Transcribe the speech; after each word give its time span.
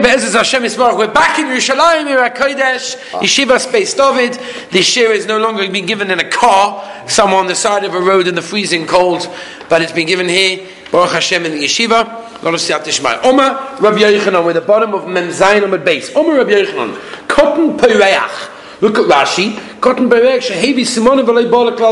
But 0.00 0.10
as 0.10 0.32
Hashem 0.32 0.62
we're 0.62 1.12
back 1.12 1.40
in 1.40 1.46
Yerushalayim, 1.46 2.04
we're 2.04 2.30
Kodesh, 2.30 2.94
ah. 3.14 3.20
Yeshiva 3.20 3.58
Space 3.58 3.94
David. 3.94 4.38
This 4.70 4.86
share 4.86 5.12
is 5.12 5.26
no 5.26 5.38
longer 5.38 5.68
being 5.68 5.86
given 5.86 6.12
in 6.12 6.20
a 6.20 6.30
car, 6.30 7.08
somewhere 7.08 7.40
on 7.40 7.48
the 7.48 7.56
side 7.56 7.82
of 7.82 7.94
a 7.94 8.00
road 8.00 8.28
in 8.28 8.36
the 8.36 8.42
freezing 8.42 8.86
cold, 8.86 9.28
but 9.68 9.82
it's 9.82 9.90
been 9.90 10.06
given 10.06 10.28
here, 10.28 10.68
Baruch 10.92 11.10
Hashem 11.10 11.44
in 11.46 11.52
the 11.52 11.64
Yeshiva. 11.64 12.42
Lot 12.44 12.54
of 12.54 12.60
Siyat 12.60 12.84
Tishmai. 12.84 13.24
Oma 13.24 13.76
Rabbi 13.80 13.98
Yochanan, 13.98 14.46
with 14.46 14.54
the 14.54 14.60
bottom 14.60 14.94
of 14.94 15.08
Mem 15.08 15.30
Zayin 15.30 15.64
on 15.64 15.72
the 15.72 15.78
base. 15.78 16.14
Oma 16.14 16.36
Rabbi 16.36 16.50
Yochanan, 16.50 17.26
Cotton 17.26 17.76
Pereach. 17.76 18.54
Look 18.80 18.96
at 18.96 19.06
Rashi. 19.06 19.58
Cotton 19.80 20.08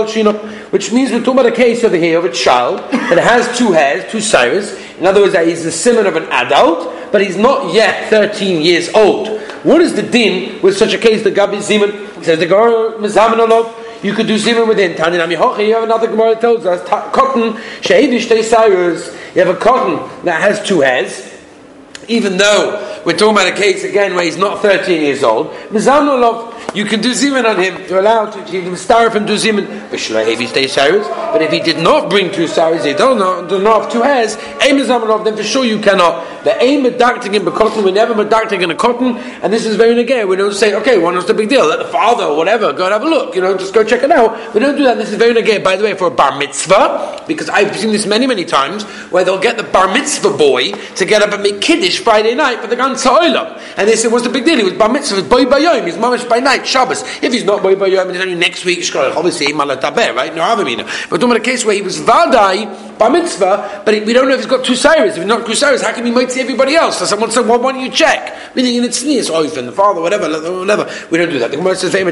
Simon. 0.09 0.37
Which 0.71 0.93
means 0.93 1.11
we're 1.11 1.19
talking 1.19 1.33
about 1.33 1.47
a 1.47 1.53
case 1.53 1.83
over 1.83 1.97
here 1.97 2.19
of 2.19 2.25
a 2.25 2.33
child 2.33 2.79
that 2.91 3.19
has 3.19 3.59
two 3.59 3.73
hairs, 3.73 4.11
two 4.11 4.21
siris. 4.21 4.79
In 4.99 5.07
other 5.07 5.21
words, 5.21 5.33
that 5.33 5.47
he's 5.47 5.65
the 5.65 5.73
simon 5.73 6.07
of 6.07 6.17
an 6.17 6.25
adult, 6.31 7.13
but 7.13 7.21
he's 7.23 7.37
not 7.37 7.75
yet 7.75 8.09
13 8.11 8.63
years 8.63 8.89
old. 8.95 9.41
What 9.65 9.81
is 9.81 9.95
the 9.95 10.03
din 10.03 10.63
with 10.63 10.77
such 10.77 10.95
a 10.95 10.99
case? 10.99 11.25
The 11.25 11.33
Gabi 11.33 11.59
Zimun 11.59 12.23
says 12.23 12.39
the 12.39 12.47
Gemara 12.47 12.93
Mizaman 12.99 13.45
Olov. 13.47 14.05
You 14.05 14.13
could 14.13 14.29
do 14.29 14.37
Zimun 14.37 14.69
within 14.69 14.97
Tani 14.97 15.19
Nami. 15.19 15.35
You 15.35 15.75
have 15.75 15.83
another 15.83 16.07
Gemara 16.07 16.35
that 16.35 16.41
tells 16.41 16.65
us 16.67 16.87
cotton 16.89 17.55
Shehidish 17.81 18.45
Cyrus. 18.45 19.13
You 19.35 19.45
have 19.45 19.55
a 19.55 19.59
cotton 19.59 20.25
that 20.25 20.41
has 20.41 20.65
two 20.65 20.81
hairs. 20.83 21.33
Even 22.09 22.37
though 22.37 22.96
we're 23.07 23.17
talking 23.17 23.37
about 23.37 23.47
a 23.47 23.57
case 23.57 23.85
again 23.85 24.17
where 24.17 24.25
he's 24.25 24.37
not 24.37 24.61
13 24.63 25.01
years 25.01 25.23
old, 25.23 25.55
you 26.75 26.85
can 26.85 27.01
do 27.01 27.13
zimun 27.13 27.45
on 27.49 27.57
him. 27.57 27.89
You're 27.89 28.01
allowed 28.01 28.33
to. 28.33 28.53
You 28.53 28.63
can 28.63 28.77
start 28.77 29.13
from 29.13 29.25
do 29.25 29.37
zimun. 29.37 29.91
But 29.91 31.43
if 31.43 31.51
he 31.51 31.61
did 31.61 31.79
not 31.79 32.11
bring 32.11 32.33
two 32.33 32.47
saris, 32.47 32.85
he 32.85 32.93
don't 32.93 33.19
know, 33.19 33.81
have 33.81 33.91
two 33.91 34.03
hairs. 34.03 34.37
Aim 34.63 34.77
is 34.79 34.89
for 34.89 35.43
sure 35.43 35.65
you 35.65 35.79
cannot. 35.79 36.45
The 36.45 36.61
aim 36.63 36.85
medacting 36.85 37.35
in 37.35 37.45
cotton, 37.47 37.85
we 37.85 37.93
never 37.93 38.15
medacting 38.15 38.63
in 38.63 38.71
a 38.71 38.75
cotton, 38.75 39.17
and 39.17 39.53
this 39.53 39.65
is 39.65 39.77
very 39.77 39.95
negay. 39.95 40.29
We 40.29 40.37
don't 40.37 40.55
say, 40.55 40.75
okay, 40.75 40.99
well, 40.99 41.15
what's 41.15 41.27
the 41.27 41.35
big 41.35 41.49
deal? 41.49 41.67
Let 41.67 41.79
the 41.79 41.87
father 41.87 42.25
or 42.25 42.37
whatever 42.37 42.73
go 42.73 42.85
and 42.85 42.93
have 42.93 43.03
a 43.03 43.09
look. 43.09 43.35
You 43.35 43.41
know, 43.41 43.57
just 43.57 43.73
go 43.73 43.85
check 43.85 44.03
it 44.03 44.11
out. 44.11 44.53
We 44.53 44.61
don't 44.61 44.77
do 44.77 44.85
that. 44.85 44.99
This 44.99 45.11
is 45.11 45.17
very 45.17 45.33
negay. 45.33 45.63
By 45.63 45.77
the 45.77 45.85
way, 45.85 45.95
for 45.95 46.09
a 46.09 46.11
bar 46.11 46.39
mitzvah, 46.39 47.25
because 47.27 47.49
I've 47.49 47.75
seen 47.77 47.93
this 47.93 48.07
many, 48.07 48.27
many 48.27 48.45
times, 48.45 48.85
where 49.11 49.25
they'll 49.25 49.41
get 49.41 49.57
the 49.57 49.63
bar 49.63 49.93
mitzvah 49.93 50.37
boy 50.37 50.73
to 50.73 51.05
get 51.05 51.23
up 51.23 51.33
and 51.33 51.43
make 51.43 51.61
kiddish 51.61 52.01
Friday 52.01 52.35
night 52.35 52.61
for 52.61 52.67
the 52.67 52.77
ganze 52.77 52.96
and 53.05 53.89
they 53.89 53.97
said, 53.97 54.13
what's 54.13 54.25
the 54.25 54.33
big 54.33 54.45
deal? 54.45 54.57
He 54.57 54.65
was 54.65 54.75
bar 54.75 54.89
mitzvah, 54.89 55.23
boy 55.23 55.45
by 55.47 55.59
yom, 55.59 55.85
he's 55.85 55.97
mamish 55.97 56.29
by 56.29 56.39
night. 56.39 56.65
Shabbos. 56.67 57.03
If 57.23 57.33
he's 57.33 57.45
not 57.45 57.63
Boy 57.63 57.75
Bayom, 57.75 58.11
it's 58.11 58.21
only 58.21 58.35
next 58.35 58.65
week, 58.65 58.85
obviously, 58.95 59.47
Malataber, 59.49 60.15
right? 60.15 60.35
No 60.35 60.43
Avamina. 60.43 60.85
But 61.09 61.21
talking 61.21 61.31
about 61.31 61.37
a 61.37 61.41
case 61.41 61.65
where 61.65 61.75
he 61.75 61.83
was 61.83 61.99
Vadai, 61.99 62.99
Bar 62.99 63.11
Mitzvah, 63.11 63.83
but 63.85 63.95
we 64.05 64.13
don't 64.13 64.29
know 64.29 64.35
if 64.35 64.41
he's 64.41 64.47
got 64.47 64.65
two 64.65 64.75
Cyrus. 64.75 65.13
If 65.13 65.19
he's 65.19 65.27
not 65.27 65.47
two 65.47 65.55
Cyrus, 65.55 65.83
how 65.83 65.93
can 65.93 66.05
he 66.07 66.13
might 66.13 66.31
see 66.31 66.41
everybody 66.41 66.75
else? 66.75 66.99
So 66.99 67.05
someone 67.05 67.31
said, 67.31 67.47
well, 67.47 67.61
why 67.61 67.73
don't 67.73 67.83
you 67.83 67.91
check? 67.91 68.55
Meaning 68.55 68.77
in 68.77 68.85
its 68.85 68.99
sneeze, 69.01 69.31
Oifen, 69.31 69.59
oh, 69.59 69.63
the 69.67 69.73
father, 69.73 70.01
whatever, 70.01 70.29
whatever. 70.59 70.91
We 71.11 71.19
don't 71.19 71.31
do 71.31 71.39
that. 71.39 71.51
The 71.51 71.57
Gemara 71.57 71.77
says. 71.77 71.93
So 71.93 72.05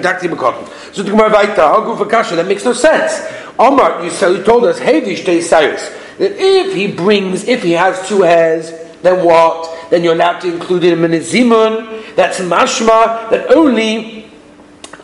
the 1.03 1.11
Gemara 1.11 1.31
Vaita, 1.31 1.57
Hagu 1.57 1.97
for 1.97 2.07
Kasha, 2.07 2.37
that 2.37 2.47
makes 2.47 2.65
no 2.65 2.73
sense. 2.73 3.23
Omar, 3.59 4.05
you, 4.05 4.11
told 4.45 4.65
us, 4.65 4.79
Day 4.79 5.41
Cyrus, 5.41 5.89
that 6.19 6.33
if 6.37 6.75
he 6.75 6.89
brings, 6.93 7.45
if 7.45 7.63
he 7.63 7.73
has 7.73 8.09
two 8.09 8.23
hairs, 8.23 8.71
then 9.05 9.25
what? 9.25 9.91
Then 9.91 10.03
you're 10.03 10.15
allowed 10.15 10.41
to 10.41 10.53
include 10.53 10.85
him 10.85 11.05
in 11.05 11.13
a. 11.13 12.15
That's 12.17 12.41
mashma 12.41 13.29
that 13.31 13.51
only 13.55 14.31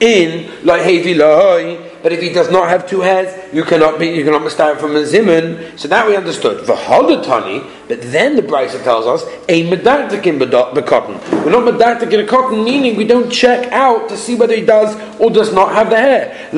in 0.00 0.50
like 0.64 0.82
loy. 1.14 1.89
But 2.02 2.12
if 2.12 2.22
he 2.22 2.32
does 2.32 2.50
not 2.50 2.68
have 2.68 2.88
two 2.88 3.00
hairs, 3.00 3.28
you 3.52 3.64
cannot 3.64 3.98
be 3.98 4.08
you 4.08 4.24
cannot 4.24 4.42
mistake 4.42 4.78
from 4.78 4.96
a 4.96 5.00
zimun. 5.00 5.78
So 5.78 5.88
that 5.88 6.06
we 6.06 6.16
understood. 6.16 6.64
V'hodatani, 6.66 7.68
but 7.88 8.00
then 8.02 8.36
the 8.36 8.42
Brisa 8.42 8.82
tells 8.82 9.06
us 9.06 9.24
a 9.48 9.68
medactic 9.70 10.26
in 10.26 10.38
cotton. 10.82 11.14
We're 11.44 11.50
not 11.50 11.64
medactic 11.64 12.12
in 12.12 12.20
a 12.20 12.26
cotton, 12.26 12.64
meaning 12.64 12.96
we 12.96 13.04
don't 13.04 13.30
check 13.30 13.70
out 13.72 14.08
to 14.08 14.16
see 14.16 14.34
whether 14.34 14.54
he 14.54 14.64
does 14.64 14.94
or 15.20 15.30
does 15.30 15.52
not 15.52 15.74
have 15.74 15.90
the 15.90 15.96
hair. 15.96 16.50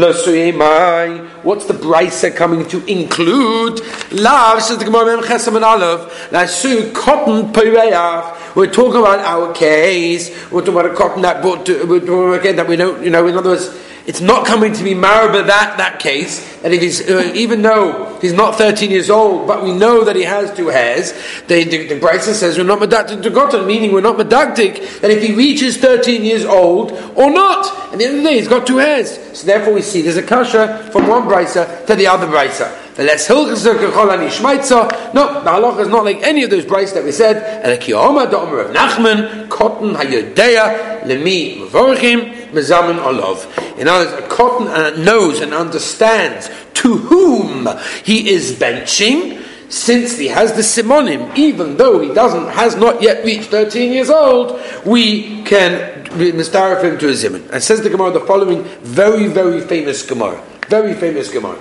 What's 1.42 1.66
the 1.66 1.74
Brisa 1.74 2.34
coming 2.34 2.68
to 2.68 2.84
include? 2.86 3.80
Lav 4.12 4.62
says 4.62 4.78
the 4.78 4.84
Gemara 4.84 5.22
Chesam 5.22 5.56
and 5.56 5.64
Aleph. 5.64 6.30
Lasu 6.30 6.94
cotton 6.94 7.52
pereach. 7.52 8.54
We're 8.54 8.70
talking 8.70 9.00
about 9.00 9.18
our 9.20 9.52
case. 9.52 10.30
We're 10.52 10.60
talking 10.60 10.74
about 10.80 10.92
a 10.92 10.94
cotton 10.94 11.22
that 11.22 11.42
brought 11.42 11.66
to, 11.66 11.84
we're 11.84 12.00
talking 12.00 12.38
again 12.38 12.56
that 12.56 12.68
we 12.68 12.76
don't, 12.76 13.02
you 13.02 13.10
know, 13.10 13.26
in 13.26 13.36
other 13.36 13.50
words, 13.50 13.70
it's 14.06 14.20
not 14.20 14.46
coming 14.46 14.72
to 14.72 14.82
be 14.82 14.94
maraba 14.94 15.46
that 15.46 15.78
that 15.78 16.00
case. 16.00 16.48
And 16.64 16.74
if 16.74 16.82
he's 16.82 17.08
uh, 17.08 17.32
even 17.34 17.62
though 17.62 18.18
he's 18.20 18.32
not 18.32 18.56
13 18.56 18.90
years 18.90 19.10
old, 19.10 19.46
but 19.46 19.62
we 19.62 19.72
know 19.72 20.04
that 20.04 20.16
he 20.16 20.22
has 20.22 20.52
two 20.54 20.68
hairs, 20.68 21.12
the, 21.46 21.64
the, 21.64 22.18
says 22.20 22.58
we're 22.58 22.64
not 22.64 22.80
medactic 22.80 23.22
to 23.22 23.30
gotten, 23.30 23.66
meaning 23.66 23.92
we're 23.92 24.00
not 24.00 24.16
medactic 24.16 25.00
that 25.00 25.10
if 25.10 25.22
he 25.22 25.34
reaches 25.34 25.76
13 25.76 26.24
years 26.24 26.44
old 26.44 26.92
or 27.16 27.30
not. 27.30 27.92
At 27.92 27.98
the 27.98 28.06
end 28.06 28.18
of 28.18 28.22
the 28.22 28.30
day, 28.30 28.38
he's 28.38 28.48
got 28.48 28.66
two 28.66 28.78
hairs. 28.78 29.18
So 29.38 29.46
therefore, 29.46 29.74
we 29.74 29.82
see 29.82 30.00
there's 30.02 30.16
a 30.16 30.22
kasha 30.22 30.88
from 30.92 31.08
one 31.08 31.22
brisa 31.24 31.86
to 31.86 31.94
the 31.94 32.06
other 32.06 32.26
brisa. 32.26 32.78
The 32.94 33.04
less 33.04 33.26
hilchzer 33.26 33.74
kecholani 33.74 34.28
shmaitza. 34.28 35.14
No, 35.14 35.42
the 35.42 35.50
halacha 35.50 35.80
is 35.80 35.88
not 35.88 36.04
like 36.04 36.22
any 36.22 36.42
of 36.42 36.50
those 36.50 36.66
brides 36.66 36.92
that 36.92 37.04
we 37.04 37.12
said. 37.12 37.62
And 37.62 37.72
a 37.72 37.78
kiyoma 37.78 38.30
the 38.30 38.38
omer 38.38 38.60
of 38.60 38.74
Nachman, 38.76 39.48
cotton 39.48 39.94
hayodeya 39.94 41.02
lemi 41.02 41.58
mevorchim 41.58 42.50
mezamin 42.50 42.98
olov. 42.98 43.46
In 43.78 43.88
other 43.88 44.10
words, 44.10 44.24
a 44.24 44.28
cotton 44.28 44.68
uh, 44.68 44.90
knows 44.96 45.40
and 45.40 45.52
understands 45.52 46.50
to 46.74 46.96
whom 46.96 47.68
he 48.04 48.30
is 48.30 48.52
benching. 48.52 49.44
Since 49.68 50.18
he 50.18 50.28
has 50.28 50.52
the 50.52 50.60
simonim, 50.60 51.34
even 51.34 51.78
though 51.78 52.00
he 52.00 52.12
doesn't, 52.12 52.48
has 52.48 52.76
not 52.76 53.00
yet 53.00 53.24
reached 53.24 53.48
13 53.48 53.90
years 53.90 54.10
old, 54.10 54.60
we 54.84 55.42
can 55.44 56.04
mistarif 56.12 56.84
him 56.84 56.98
to 56.98 57.08
a 57.08 57.12
zimun. 57.12 57.48
And 57.50 57.62
says 57.62 57.80
the 57.80 57.88
Gemara 57.88 58.10
the 58.10 58.20
following 58.20 58.64
very, 58.82 59.28
very 59.28 59.62
famous 59.62 60.02
Gemara. 60.02 60.42
Very 60.68 60.92
famous 60.92 61.30
Gemara. 61.32 61.56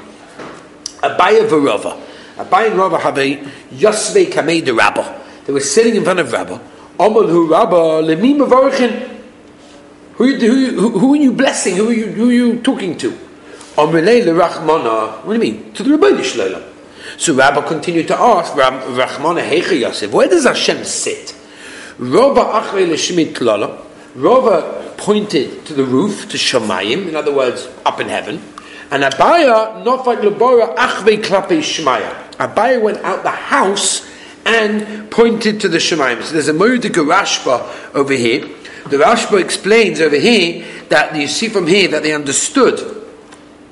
Abaya 1.01 1.47
v'Rava. 1.47 2.01
Abaya 2.38 2.71
and 2.71 2.77
Rava 2.77 2.97
have 2.97 3.17
a 3.17 3.38
Yosvei 3.71 4.25
Kamei 4.25 4.63
de 4.63 4.73
Rabba. 4.73 5.21
They 5.45 5.53
were 5.53 5.59
sitting 5.59 5.95
in 5.95 6.03
front 6.03 6.19
of 6.19 6.31
Rabba. 6.31 6.61
Amal 7.00 7.27
hu 7.27 7.50
lemim 7.50 8.45
avarichin. 8.45 9.10
Who, 10.21 10.35
who, 10.35 10.99
who, 10.99 11.13
are 11.13 11.17
you 11.17 11.31
blessing? 11.31 11.77
Who 11.77 11.89
are 11.89 11.93
you, 11.93 12.05
who 12.05 12.29
are 12.29 12.31
you 12.31 12.61
talking 12.61 12.95
to? 12.99 13.09
What 13.73 13.91
do 13.91 13.97
you 13.97 15.39
mean? 15.39 15.73
To 15.73 15.81
the 15.81 16.23
Shalom. 16.23 16.63
So 17.17 17.33
Rabbi 17.33 17.67
continued 17.67 18.07
to 18.09 18.19
ask, 18.19 18.53
Rachmana 18.53 19.41
Hecha 19.41 19.79
Yosef, 19.79 20.11
where 20.11 20.27
does 20.27 20.43
Hashem 20.43 20.83
sit? 20.83 21.35
Rabba 21.97 22.39
Achrei 22.39 22.87
Leshmit 22.87 23.33
pointed 24.97 25.65
to 25.65 25.73
the 25.73 25.85
roof, 25.85 26.29
to 26.29 26.38
Shemayim, 26.38 27.07
in 27.07 27.15
other 27.15 27.33
words, 27.33 27.67
up 27.83 27.99
in 27.99 28.07
heaven. 28.07 28.43
And 28.91 29.01
Abaya, 29.01 29.83
Nofak 29.83 30.21
Lebora, 30.21 30.75
Achve 30.75 31.23
Klape 31.23 31.57
Shmaya. 31.63 32.31
Abaya 32.33 32.79
went 32.79 32.99
out 32.99 33.23
the 33.23 33.31
house 33.31 34.07
and 34.45 35.09
pointed 35.09 35.61
to 35.61 35.67
the 35.67 35.79
Shemaim. 35.79 36.21
So 36.21 36.33
there's 36.33 36.47
a 36.47 36.53
Moedik 36.53 36.95
over 37.95 38.13
here. 38.13 38.47
The 38.90 38.97
Rashba 38.97 39.42
explains 39.42 40.02
over 40.02 40.18
here 40.18 40.66
that 40.90 41.16
you 41.16 41.28
see 41.28 41.47
from 41.47 41.68
here 41.68 41.88
that 41.90 42.03
they 42.03 42.14
understood. 42.14 42.80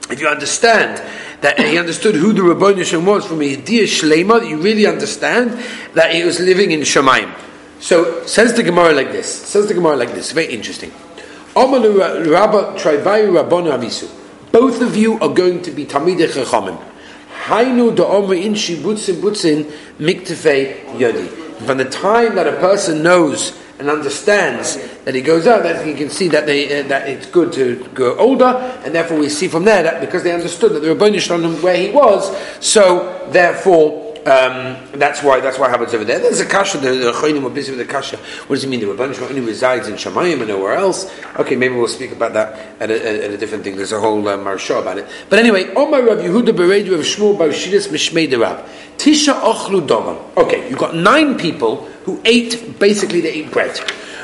If 0.09 0.19
you 0.19 0.27
understand 0.27 1.01
that 1.41 1.59
he 1.59 1.77
understood 1.77 2.15
who 2.15 2.33
the 2.33 2.41
Rabbanishim 2.41 3.05
was 3.05 3.25
from 3.25 3.41
a 3.41 3.55
dear 3.55 3.85
Shlema, 3.85 4.47
you 4.47 4.57
really 4.57 4.85
understand 4.85 5.51
that 5.93 6.13
he 6.13 6.23
was 6.23 6.39
living 6.39 6.71
in 6.71 6.81
Shemaim. 6.81 7.33
So 7.79 8.25
says 8.25 8.53
the 8.53 8.63
Gemara 8.63 8.93
like 8.93 9.11
this. 9.11 9.31
Says 9.31 9.67
the 9.67 9.73
Gemara 9.73 9.95
like 9.95 10.11
this. 10.13 10.31
Very 10.31 10.53
interesting. 10.53 10.91
Both 14.51 14.81
of 14.81 14.95
you 14.97 15.19
are 15.19 15.33
going 15.33 15.61
to 15.61 15.71
be 15.71 15.85
Tamid 15.85 16.17
Chachamim. 16.27 16.77
Hainu 17.45 17.89
in 18.39 19.65
yodi. 20.99 21.27
From 21.65 21.77
the 21.77 21.85
time 21.85 22.35
that 22.35 22.47
a 22.47 22.53
person 22.59 23.01
knows 23.01 23.57
and 23.79 23.89
understands 23.89 24.77
that 25.09 25.15
he 25.15 25.21
goes 25.21 25.47
out, 25.47 25.63
that 25.63 25.83
he 25.83 25.95
can 25.95 26.07
see 26.07 26.27
that 26.27 26.45
they 26.45 26.81
uh, 26.81 26.87
that 26.87 27.09
it's 27.09 27.25
good 27.25 27.51
to 27.51 27.83
go 27.95 28.15
older, 28.19 28.45
and 28.85 28.93
therefore 28.93 29.17
we 29.17 29.27
see 29.27 29.47
from 29.47 29.65
there 29.65 29.81
that 29.81 30.01
because 30.01 30.21
they 30.21 30.31
understood 30.31 30.71
that 30.73 30.81
the 30.81 30.89
Rabbanu 30.89 31.19
Shalom 31.19 31.63
where 31.63 31.75
he 31.75 31.89
was, 31.89 32.29
so 32.63 33.27
therefore 33.31 34.13
um, 34.19 34.77
that's 34.93 35.23
why 35.23 35.39
that's 35.39 35.57
why 35.57 35.67
happens 35.67 35.95
over 35.95 36.05
there. 36.05 36.19
There's 36.19 36.41
a 36.41 36.45
kasha. 36.45 36.77
The 36.77 37.11
choinim 37.11 37.43
are 37.43 37.49
busy 37.49 37.71
with 37.71 37.79
the 37.79 37.91
kasha. 37.91 38.17
What 38.17 38.57
does 38.57 38.65
it 38.65 38.67
mean? 38.67 38.81
The 38.81 38.85
Rebbeinu 38.85 39.19
only 39.27 39.41
resides 39.41 39.87
in 39.87 39.95
Shamayim 39.95 40.41
and 40.41 40.49
nowhere 40.49 40.75
else. 40.75 41.11
Okay, 41.39 41.55
maybe 41.55 41.73
we'll 41.73 41.87
speak 41.87 42.11
about 42.11 42.33
that 42.33 42.79
at 42.79 42.91
a, 42.91 43.25
at 43.25 43.31
a 43.31 43.37
different 43.37 43.63
thing. 43.63 43.77
There's 43.77 43.91
a 43.91 43.99
whole 43.99 44.27
uh, 44.27 44.37
marsha 44.37 44.79
about 44.79 44.99
it. 44.99 45.07
But 45.27 45.39
anyway, 45.39 45.73
Omar 45.73 46.03
Rav 46.03 46.19
Yehuda 46.19 46.51
Beredu 46.51 46.93
of 46.93 46.99
Shmuel 46.99 47.35
Barshidus 47.35 47.87
Mishmei 47.87 48.29
Rav 48.39 48.63
Tisha 48.97 49.33
Ochlu 49.41 49.87
Dogan. 49.87 50.23
Okay, 50.37 50.69
you've 50.69 50.77
got 50.77 50.95
nine 50.95 51.35
people 51.35 51.85
who 52.03 52.21
ate 52.25 52.77
basically 52.77 53.21
they 53.21 53.31
ate 53.31 53.51
bread. 53.51 53.79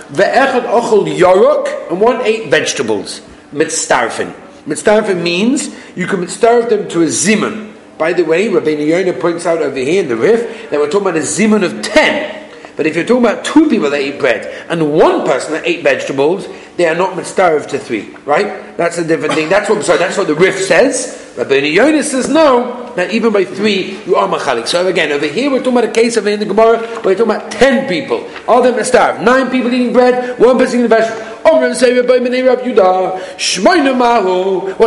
Ve'echad 0.10 0.66
Ochel 0.66 1.06
Yorok 1.18 1.92
and 1.92 2.02
one 2.02 2.22
ate 2.22 2.50
vegetables. 2.50 3.22
Mitzdarfin. 3.52 4.34
Mitzdarfin 4.66 5.22
means 5.22 5.76
you 5.96 6.08
can 6.08 6.20
mitzdarf 6.20 6.70
them 6.70 6.88
to 6.90 7.04
a 7.04 7.06
zimun 7.06 7.76
by 7.98 8.12
the 8.12 8.24
way, 8.24 8.50
Rabbeinu 8.50 8.88
Yonah 8.88 9.20
points 9.20 9.46
out 9.46 9.62
over 9.62 9.78
here 9.78 10.04
in 10.04 10.10
the 10.10 10.18
Rif 10.18 10.70
that 10.70 10.80
we're 10.80 10.90
talking 10.90 11.08
about 11.08 11.18
a 11.18 11.24
zimun 11.24 11.64
of 11.64 11.82
ten. 11.82 12.44
But 12.76 12.86
if 12.86 12.96
you're 12.96 13.06
talking 13.06 13.24
about 13.24 13.46
two 13.46 13.70
people 13.70 13.90
that 13.92 14.02
eat 14.02 14.20
bread 14.20 14.68
and 14.70 14.94
one 14.94 15.26
person 15.26 15.54
that 15.54 15.66
ate 15.66 15.82
vegetables, 15.82 16.48
they 16.76 16.88
are 16.88 16.96
not 16.96 17.16
mitzdarif 17.16 17.68
to 17.70 17.80
three, 17.80 18.14
right? 18.26 18.76
That's 18.76 18.98
a 18.98 19.08
different 19.08 19.34
thing. 19.34 19.48
That's 19.48 19.70
what 19.70 19.84
sorry, 19.86 20.00
that's 20.00 20.18
what 20.18 20.28
the 20.28 20.36
Rif 20.36 20.60
says. 20.60 21.22
Rabbi 21.38 21.56
Yonis 21.76 22.06
says 22.06 22.30
no, 22.30 22.94
that 22.96 23.12
even 23.12 23.34
by 23.34 23.44
three 23.44 23.98
you 24.06 24.16
are 24.16 24.28
machalik. 24.28 24.68
So 24.68 24.88
again, 24.88 25.12
over 25.12 25.28
here 25.28 25.52
we're 25.52 25.58
talking 25.60 25.74
about 25.74 25.90
a 25.90 25.92
case 25.92 26.16
of 26.16 26.26
in 26.28 26.40
the 26.40 26.46
Gemara, 26.46 26.80
we're 27.04 27.16
talking 27.16 27.36
about 27.36 27.52
ten 27.52 27.90
people. 27.90 28.26
All 28.48 28.62
them 28.62 28.76
mitzdarif. 28.76 29.22
Nine 29.22 29.52
people 29.52 29.74
eating 29.74 29.92
bread, 29.92 30.40
one 30.40 30.58
person 30.58 30.80
eating 30.80 30.90
vegetables. 30.90 31.34
What 31.46 31.62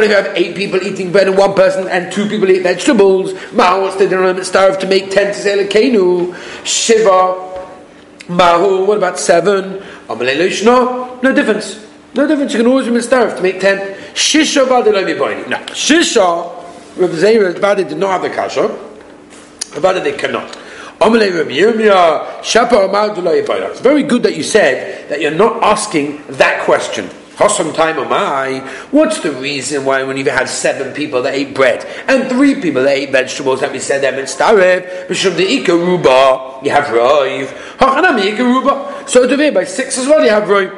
if 0.04 0.10
you 0.10 0.16
have 0.16 0.26
eight 0.36 0.56
people 0.56 0.82
eating 0.82 1.12
bread 1.12 1.28
and 1.28 1.36
one 1.36 1.54
person 1.54 1.86
and 1.86 2.10
two 2.12 2.26
people 2.28 2.50
eat 2.50 2.62
vegetables? 2.62 3.34
Mahu, 3.52 3.82
what's 3.82 3.96
the 3.96 4.06
mitzdarif 4.06 4.80
to 4.80 4.86
make 4.86 5.10
ten 5.10 5.26
to 5.26 5.34
say 5.38 5.62
lekenu? 5.62 6.34
Shiva. 6.64 7.44
Mahu, 8.28 8.86
what 8.86 8.98
about 8.98 9.18
seven? 9.18 9.82
No, 10.08 11.18
no 11.22 11.32
difference. 11.34 11.87
No 12.14 12.26
difference. 12.26 12.52
You 12.52 12.60
can 12.60 12.68
always 12.68 12.86
be 12.86 12.92
mitzdarif 12.92 13.36
to 13.36 13.42
make 13.42 13.60
ten. 13.60 13.96
Shisha 14.14 14.66
v'adilomi 14.66 15.16
boini. 15.16 15.46
No, 15.48 15.58
shisha. 15.68 16.54
Rabbi 16.96 17.14
Zeir 17.14 17.52
Badi 17.60 17.84
did 17.84 17.98
not 17.98 18.10
have 18.10 18.22
the 18.22 18.30
kasha. 18.30 18.68
Badi 19.80 20.00
they 20.00 20.16
cannot. 20.16 20.56
It's 21.00 21.12
very 23.80 24.02
good 24.02 24.22
that 24.24 24.36
you 24.36 24.42
said 24.42 25.08
that 25.08 25.20
you're 25.20 25.30
not 25.30 25.62
asking 25.62 26.24
that 26.26 26.64
question. 26.64 27.08
Some 27.48 27.72
time 27.72 28.00
am 28.00 28.12
I? 28.12 28.58
What's 28.90 29.20
the 29.20 29.30
reason 29.30 29.84
why 29.84 30.02
when 30.02 30.16
you've 30.16 30.26
had 30.26 30.48
seven 30.48 30.92
people 30.92 31.22
that 31.22 31.34
ate 31.34 31.54
bread 31.54 31.86
and 32.08 32.28
three 32.28 32.56
people 32.60 32.82
that 32.82 32.96
ate 32.96 33.12
vegetables 33.12 33.60
that 33.60 33.70
we 33.70 33.78
said 33.78 34.02
them 34.02 34.18
in 34.18 34.24
starev, 34.24 35.06
b'shum 35.06 35.36
the 35.36 35.46
ikaruba, 35.46 36.64
you 36.64 36.72
have 36.72 36.86
roiv. 36.86 37.46
Hachanami 37.76 38.32
ikaruba. 38.32 39.08
So 39.08 39.24
to 39.28 39.36
be 39.36 39.50
by 39.50 39.62
six 39.62 39.98
as 39.98 40.08
well 40.08 40.24
you 40.24 40.30
have 40.30 40.48
roiv. 40.48 40.77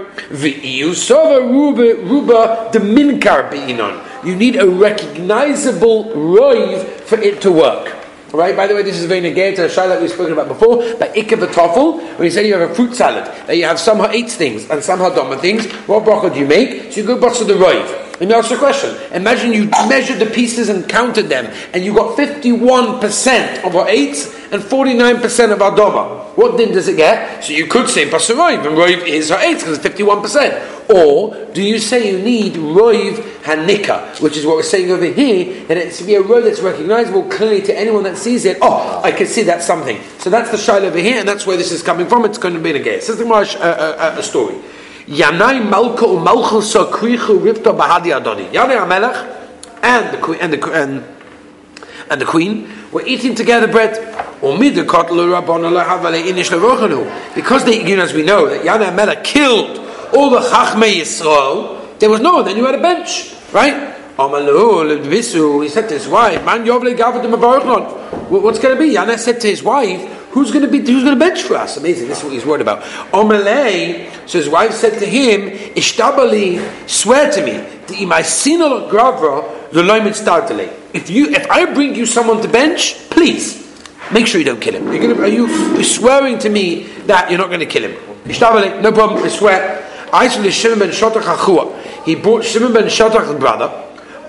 You 4.25 4.37
need 4.37 4.57
a 4.57 4.69
recognizable 4.69 6.05
roiv 6.05 6.85
for 7.01 7.19
it 7.19 7.41
to 7.43 7.51
work. 7.51 7.97
Right. 8.33 8.55
By 8.57 8.69
the 8.69 8.77
way, 8.77 8.83
this 8.85 8.97
is 8.97 9.07
very 9.07 9.21
negated 9.21 9.57
to 9.57 9.63
the 9.63 9.69
shayla 9.69 9.89
that 9.89 10.01
we've 10.01 10.11
spoken 10.11 10.35
about 10.35 10.47
before. 10.47 10.77
By 10.99 11.09
ikav 11.09 11.45
tofel, 11.49 12.01
when 12.17 12.27
you 12.27 12.31
say 12.31 12.47
you 12.47 12.55
have 12.55 12.71
a 12.71 12.75
fruit 12.75 12.95
salad, 12.95 13.25
that 13.49 13.57
you 13.57 13.65
have 13.65 13.81
somehow 13.81 14.09
eight 14.13 14.31
things 14.31 14.71
and 14.71 14.85
somehow 14.85 15.11
doma 15.11 15.41
things. 15.41 15.67
What 15.89 16.05
bracha 16.05 16.33
do 16.33 16.39
you 16.39 16.47
make? 16.47 16.93
So 16.93 17.01
you 17.01 17.07
go 17.07 17.19
to 17.19 17.45
the 17.45 17.55
roiv. 17.55 18.10
Let 18.21 18.29
me 18.29 18.35
ask 18.35 18.51
you 18.51 18.57
a 18.57 18.59
question. 18.59 18.95
Imagine 19.15 19.55
you 19.55 19.65
measured 19.89 20.19
the 20.19 20.27
pieces 20.27 20.69
and 20.69 20.87
counted 20.87 21.31
them, 21.31 21.47
and 21.73 21.83
you 21.83 21.95
got 21.95 22.19
51% 22.19 23.65
of 23.65 23.75
our 23.75 23.89
eights 23.89 24.27
and 24.53 24.63
49% 24.63 25.53
of 25.53 25.63
our 25.63 25.71
doma. 25.71 26.37
What 26.37 26.59
din 26.59 26.73
does 26.73 26.87
it 26.87 26.99
get? 26.99 27.43
So 27.43 27.55
you 27.55 27.67
could 27.67 27.89
say 27.89 28.11
Pasuroiv, 28.11 28.67
and 28.67 28.77
Roiv 28.77 29.07
is 29.07 29.31
our 29.31 29.41
eights 29.41 29.63
because 29.63 29.79
it's 29.79 29.89
51%. 29.89 30.95
Or 30.95 31.47
do 31.53 31.63
you 31.63 31.79
say 31.79 32.13
you 32.13 32.23
need 32.23 32.55
Roiv 32.55 33.15
Hanika, 33.43 34.21
which 34.21 34.37
is 34.37 34.45
what 34.45 34.57
we're 34.57 34.65
saying 34.65 34.91
over 34.91 35.07
here, 35.07 35.65
and 35.71 35.79
it's 35.79 35.97
to 35.99 36.05
be 36.05 36.17
a 36.17 36.21
road 36.23 36.43
that's 36.43 36.61
recognizable 36.61 37.23
clearly 37.25 37.63
to 37.63 37.79
anyone 37.79 38.03
that 38.03 38.19
sees 38.19 38.45
it. 38.45 38.59
Oh, 38.61 39.01
I 39.03 39.13
can 39.13 39.29
see 39.29 39.45
that's 39.45 39.67
something. 39.67 39.99
So 40.19 40.29
that's 40.29 40.51
the 40.51 40.59
shayla 40.59 40.83
over 40.83 40.99
here, 40.99 41.21
and 41.21 41.27
that's 41.29 41.47
where 41.47 41.57
this 41.57 41.73
is 41.73 41.83
coming 41.83 42.07
from. 42.07 42.27
It's 42.27 42.37
going 42.37 42.55
to 42.55 42.61
be 42.61 42.71
a 42.73 42.79
gate. 42.79 43.03
Says 43.03 43.17
the 43.17 43.25
a, 43.25 43.29
a, 43.29 43.41
uh, 43.41 43.45
uh, 43.61 44.15
uh, 44.15 44.17
a 44.19 44.23
story. 44.23 44.57
Yanai 45.11 45.69
Malka 45.69 46.07
Umalchel 46.07 46.63
Sakrichu 46.63 47.41
Ripta 47.41 47.73
Bahadi 47.77 48.13
Adoni. 48.17 48.49
Yanai 48.53 48.79
Amelech 48.79 49.39
and 49.83 50.15
the 50.15 50.19
queen 50.19 50.39
and 50.41 50.53
the 50.53 50.73
and, 50.73 51.03
and 52.11 52.21
the 52.21 52.25
queen 52.25 52.69
were 52.93 53.05
eating 53.05 53.35
together 53.35 53.67
bread. 53.67 53.99
Because 54.41 54.71
they, 57.65 57.87
you 57.87 57.97
know, 57.97 58.03
as 58.03 58.15
we 58.15 58.23
know, 58.23 58.49
that 58.49 58.65
Yanai 58.65 58.91
Amelech 58.91 59.25
killed 59.25 59.79
all 60.15 60.31
the 60.31 60.41
Chachmei 60.41 61.01
Yisrael, 61.01 61.99
there 61.99 62.09
was 62.09 62.21
no 62.21 62.35
one, 62.35 62.45
then 62.45 62.57
you 62.57 62.65
had 62.65 62.77
a 62.77 62.81
bench, 62.81 63.35
right? 63.53 63.97
He 64.17 65.23
said 65.69 65.89
to 65.89 65.95
his 65.95 66.09
wife, 66.09 66.45
Man 66.45 66.67
What's 66.67 68.59
going 68.59 68.77
to 68.77 68.81
be? 68.81 68.95
Yana 68.95 69.19
said 69.19 69.41
to 69.41 69.49
his 69.49 69.63
wife, 69.63 70.20
Who's 70.31 70.51
going 70.53 70.65
to 70.65 70.71
be? 70.71 70.79
Who's 70.79 71.03
going 71.03 71.19
to 71.19 71.25
bench 71.25 71.43
for 71.43 71.57
us? 71.57 71.77
Amazing. 71.77 72.09
This 72.09 72.19
is 72.19 72.25
what 72.25 72.33
he's 72.33 72.47
worried 72.47 72.63
about. 72.63 72.83
Omelei. 73.13 74.11
So 74.29 74.39
his 74.39 74.49
wife 74.49 74.73
said 74.73 74.99
to 75.01 75.07
him, 75.07 75.51
"Ishtabali, 75.75 76.89
swear 76.89 77.31
to 77.33 77.45
me, 77.45 77.53
the. 77.89 77.95
If 80.93 81.11
you, 81.11 81.31
if 81.31 81.51
I 81.51 81.73
bring 81.73 81.95
you 81.95 82.07
someone 82.07 82.41
to 82.43 82.49
bench, 82.49 82.95
please 83.11 83.59
make 84.13 84.27
sure 84.27 84.41
you 84.41 84.45
don't 84.47 84.61
kill 84.61 84.75
him. 84.75 84.87
To, 84.87 85.23
are 85.23 85.29
you 85.29 85.83
swearing 85.83 86.39
to 86.39 86.49
me 86.49 86.85
that 87.07 87.31
you're 87.31 87.39
not 87.39 87.49
going 87.49 87.61
to 87.61 87.67
kill 87.67 87.83
him? 87.83 87.97
Ishtabali, 88.25 88.81
no 88.83 88.93
problem. 88.93 89.23
I 89.23 89.29
swear. 89.29 89.87
To 90.13 90.51
Shimon 90.51 90.79
ben 90.81 90.91
Shotach 90.91 92.05
He 92.05 92.17
brought 92.17 92.45
Shimon 92.45 92.73
ben 92.73 92.85
Shotach 92.85 93.39
brother. 93.39 93.69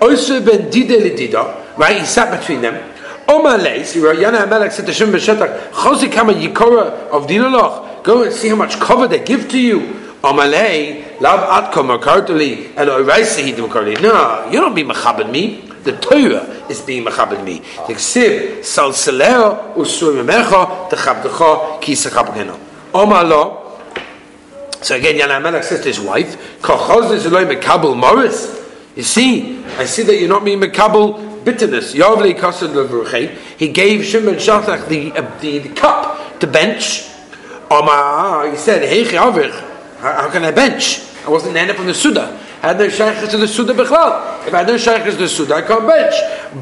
Also 0.00 0.44
ben 0.44 0.70
Dida. 0.70 1.76
Right, 1.76 2.00
he 2.00 2.06
sat 2.06 2.38
between 2.38 2.60
them. 2.60 2.91
Omaleis, 3.26 3.94
Yana 3.94 4.46
Amelech 4.46 4.72
said 4.72 4.86
to 4.86 4.92
Shimon 4.92 5.14
Beshetak, 5.14 5.70
Chosi 5.70 6.10
kama 6.10 6.32
of 6.32 7.26
Dinaloch, 7.26 8.02
go 8.02 8.22
and 8.22 8.32
see 8.32 8.48
how 8.48 8.56
much 8.56 8.78
cover 8.78 9.06
they 9.08 9.24
give 9.24 9.48
to 9.48 9.58
you. 9.58 9.80
Omalei, 10.22 11.20
lav 11.20 11.72
atkom 11.72 12.00
kartali, 12.00 12.68
and 12.76 12.88
oiraisi 12.88 13.52
hidim 13.52 13.68
kartali. 13.68 14.00
No, 14.00 14.48
you 14.50 14.60
don't 14.60 14.74
be 14.74 14.84
machabed 14.84 15.30
me. 15.30 15.68
The 15.82 15.96
Torah 15.96 16.44
is 16.70 16.80
being 16.80 17.04
machabed 17.04 17.44
me. 17.44 17.58
The 17.58 17.94
ksiv, 17.94 18.58
salsaleo, 18.60 19.74
usur 19.74 20.22
memecha, 20.22 20.88
techabdecha, 20.90 21.80
ki 21.80 21.92
sechabgeno. 21.94 22.58
Omalo, 22.92 23.62
so 24.82 24.96
again, 24.96 25.16
Yana 25.16 25.40
Amelech 25.40 25.62
says 25.64 25.80
to 25.80 25.88
his 25.88 26.00
wife, 26.00 26.60
Kochoz 26.60 27.12
is 27.12 27.24
eloi 27.26 27.44
mekabel 27.44 27.96
Morris. 27.96 28.60
You 28.96 29.04
see, 29.04 29.64
I 29.78 29.84
see 29.86 30.02
that 30.02 30.18
you're 30.18 30.28
not 30.28 30.44
being 30.44 30.60
mekabel 30.60 31.31
bitterness. 31.44 31.94
Yavli 31.94 32.38
kasad 32.38 33.38
He 33.58 33.68
gave 33.68 34.04
Shimon 34.04 34.34
Shatach 34.36 34.88
the, 34.88 35.12
uh, 35.12 35.38
the, 35.40 35.58
the 35.58 35.68
cup 35.70 36.40
to 36.40 36.46
bench. 36.46 37.08
Omar, 37.70 38.50
he 38.50 38.56
said, 38.56 38.86
Hey, 38.88 39.04
how 39.04 40.30
can 40.30 40.44
I 40.44 40.50
bench? 40.50 41.00
I 41.24 41.30
wasn't 41.30 41.56
ended 41.56 41.76
from 41.76 41.86
the 41.86 41.94
Suda. 41.94 42.38
I 42.62 42.68
had 42.68 42.78
no 42.78 42.88
shaykhs 42.88 43.28
to 43.30 43.38
the 43.38 43.48
Suda 43.48 43.74
Bechlal. 43.74 44.46
If 44.46 44.54
I 44.54 44.58
had 44.58 44.68
no 44.68 44.76
shaykhs 44.76 45.14
to 45.14 45.16
the 45.16 45.28
Suda, 45.28 45.54
I 45.56 45.62
can't 45.62 45.86
bench. 45.86 46.14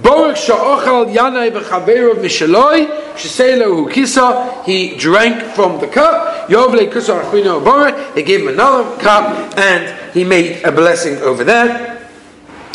Borik 0.03 0.37
sha'ochal 0.37 1.15
yanai 1.15 1.51
b'chaveru 1.51 2.15
v'shaloi, 2.15 3.15
sheselo 3.15 3.93
kisa, 3.93 4.63
he 4.65 4.97
drank 4.97 5.43
from 5.55 5.79
the 5.79 5.87
cup, 5.87 6.49
yovle 6.49 6.91
kusa 6.91 7.23
achmino 7.23 7.63
borik, 7.63 8.15
they 8.15 8.23
gave 8.23 8.41
him 8.41 8.49
another 8.49 8.99
cup, 8.99 9.59
and 9.59 10.15
he 10.15 10.25
made 10.25 10.63
a 10.65 10.73
blessing 10.73 11.17
over 11.19 11.45
there. 11.45 12.09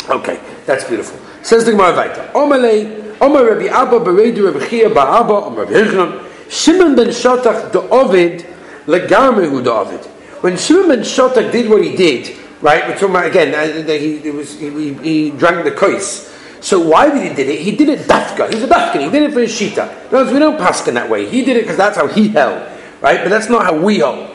Okay, 0.08 0.38
that's 0.66 0.84
beautiful. 0.84 1.25
Says 1.46 1.64
the 1.64 1.70
Gemara 1.70 1.94
weiter. 1.94 2.28
Omalei, 2.34 3.20
Omar 3.20 3.44
Rabbi 3.44 3.66
Abba 3.66 4.00
beredu 4.00 4.52
Rabbi 4.52 4.66
Chia 4.66 4.90
Ba'Abba, 4.90 5.46
Omar 5.46 5.64
Rabbi 5.64 5.74
Yechanan, 5.74 6.50
Shimon 6.50 6.96
ben 6.96 7.06
Shatach 7.06 7.70
the 7.70 7.82
Ovid, 7.82 8.44
legamehu 8.86 9.62
the 9.62 9.72
Ovid. 9.72 10.04
When 10.42 10.56
Shimon 10.56 10.88
ben 10.88 10.98
Shatach 11.02 11.52
did 11.52 11.70
what 11.70 11.84
he 11.84 11.94
did, 11.94 12.36
right, 12.60 12.88
we're 12.88 12.94
talking 12.94 13.10
about 13.10 13.26
again, 13.26 13.54
uh, 13.54 13.92
he, 13.92 14.28
was, 14.32 14.58
he, 14.58 14.94
he 14.94 15.30
drank 15.30 15.62
the 15.62 15.70
kois. 15.70 16.32
So 16.60 16.80
why 16.80 17.10
did 17.10 17.22
he 17.22 17.36
did 17.36 17.48
it? 17.48 17.60
He 17.60 17.76
did 17.76 17.90
it 17.90 18.00
dafka. 18.00 18.52
He's 18.52 18.64
a 18.64 18.66
dafka. 18.66 19.00
He 19.00 19.08
did 19.08 19.22
it 19.22 19.32
for 19.32 19.38
his 19.38 19.52
shita. 19.52 20.10
No, 20.10 20.24
we 20.24 20.40
don't 20.40 20.58
pass 20.58 20.88
in 20.88 20.94
that 20.94 21.08
way. 21.08 21.30
He 21.30 21.44
did 21.44 21.58
it 21.58 21.60
because 21.60 21.76
that's 21.76 21.96
how 21.96 22.08
he 22.08 22.26
held, 22.26 22.60
right? 23.00 23.20
But 23.22 23.28
that's 23.28 23.48
not 23.48 23.64
how 23.64 23.80
we 23.80 24.00
hold. 24.00 24.32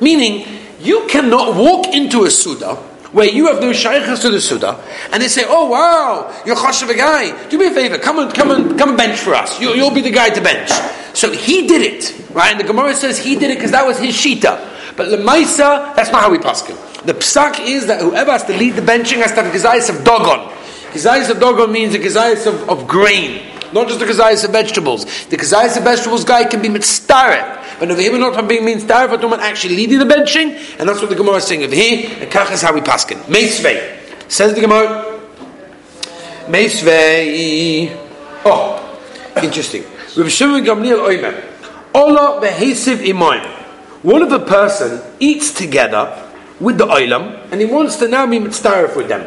Meaning, 0.00 0.63
you 0.84 1.06
cannot 1.08 1.56
walk 1.56 1.88
into 1.88 2.24
a 2.24 2.30
Suda 2.30 2.76
where 3.14 3.28
you 3.28 3.46
have 3.46 3.60
no 3.60 3.72
shaykhs 3.72 4.20
to 4.22 4.30
the 4.30 4.40
Suda, 4.40 4.78
and 5.12 5.22
they 5.22 5.28
say, 5.28 5.44
"Oh 5.46 5.70
wow, 5.70 6.42
you're 6.44 6.56
chashav 6.56 6.90
a 6.90 6.94
guy. 6.94 7.48
Do 7.48 7.58
me 7.58 7.66
a 7.66 7.70
favor, 7.70 7.96
come 7.98 8.18
and 8.18 8.34
come 8.34 8.50
and 8.50 8.78
come 8.78 8.96
bench 8.96 9.18
for 9.18 9.34
us. 9.34 9.60
You, 9.60 9.68
will 9.70 9.94
be 9.94 10.00
the 10.00 10.10
guy 10.10 10.30
to 10.30 10.40
bench." 10.40 10.70
So 11.14 11.30
he 11.30 11.68
did 11.68 11.82
it, 11.82 12.30
right? 12.30 12.50
And 12.50 12.60
the 12.60 12.64
Gemara 12.64 12.94
says 12.94 13.18
he 13.18 13.36
did 13.36 13.50
it 13.50 13.58
because 13.58 13.70
that 13.70 13.86
was 13.86 13.98
his 13.98 14.14
shita. 14.14 14.72
But 14.96 15.08
lemaisa, 15.08 15.94
that's 15.94 16.10
not 16.10 16.22
how 16.22 16.30
we 16.30 16.38
paskin. 16.38 16.76
The 17.04 17.14
psak 17.14 17.60
is 17.60 17.86
that 17.86 18.00
whoever 18.00 18.32
has 18.32 18.44
to 18.44 18.56
lead 18.56 18.74
the 18.74 18.82
benching 18.82 19.18
has 19.18 19.32
to 19.32 19.42
have 19.42 19.52
gazayis 19.54 19.90
of 19.90 20.04
dogon. 20.04 20.50
Gazayis 20.92 21.30
of 21.30 21.38
dogon 21.38 21.70
means 21.70 21.94
a 21.94 21.98
gazayis 21.98 22.46
of, 22.46 22.68
of 22.68 22.88
grain, 22.88 23.42
not 23.72 23.88
just 23.88 24.00
the 24.00 24.06
gazayis 24.06 24.44
of 24.44 24.50
vegetables. 24.50 25.04
The 25.26 25.36
gazayis 25.36 25.76
of 25.76 25.84
vegetables 25.84 26.24
guy 26.24 26.44
can 26.44 26.62
be 26.62 26.68
mitzaref. 26.68 27.63
But 27.78 27.98
here 27.98 28.12
we're 28.12 28.18
not 28.18 28.48
being 28.48 28.64
means 28.64 28.84
tarif, 28.84 29.10
but 29.10 29.40
actually 29.40 29.76
leading 29.76 29.98
the 29.98 30.04
benching, 30.04 30.78
and 30.78 30.88
that's 30.88 31.00
what 31.00 31.10
the 31.10 31.16
Gemara 31.16 31.36
is 31.36 31.44
saying 31.44 31.64
over 31.64 31.74
here. 31.74 32.08
And 32.20 32.30
kach 32.30 32.50
is 32.52 32.62
how 32.62 32.72
we 32.72 32.80
paskin. 32.80 33.18
Meisvei 33.24 34.30
says 34.30 34.54
the 34.54 34.60
Gemara. 34.60 35.20
Meisvei. 36.46 37.90
Oh, 38.44 39.00
interesting. 39.42 39.84
Rav 40.16 40.30
Shimon 40.30 40.64
Gamliel 40.64 40.98
Oimer. 40.98 41.44
Ola 41.94 42.40
behesiv 42.40 42.98
imoim. 42.98 43.44
What 44.02 44.22
if 44.22 44.32
a 44.32 44.44
person 44.44 45.00
eats 45.18 45.52
together 45.54 46.30
with 46.60 46.76
the 46.76 46.86
oilam 46.86 47.50
and 47.50 47.60
he 47.60 47.66
wants 47.66 47.96
to 47.96 48.08
now 48.08 48.26
be 48.26 48.38
mitzarif 48.38 48.96
with 48.96 49.08
them? 49.08 49.26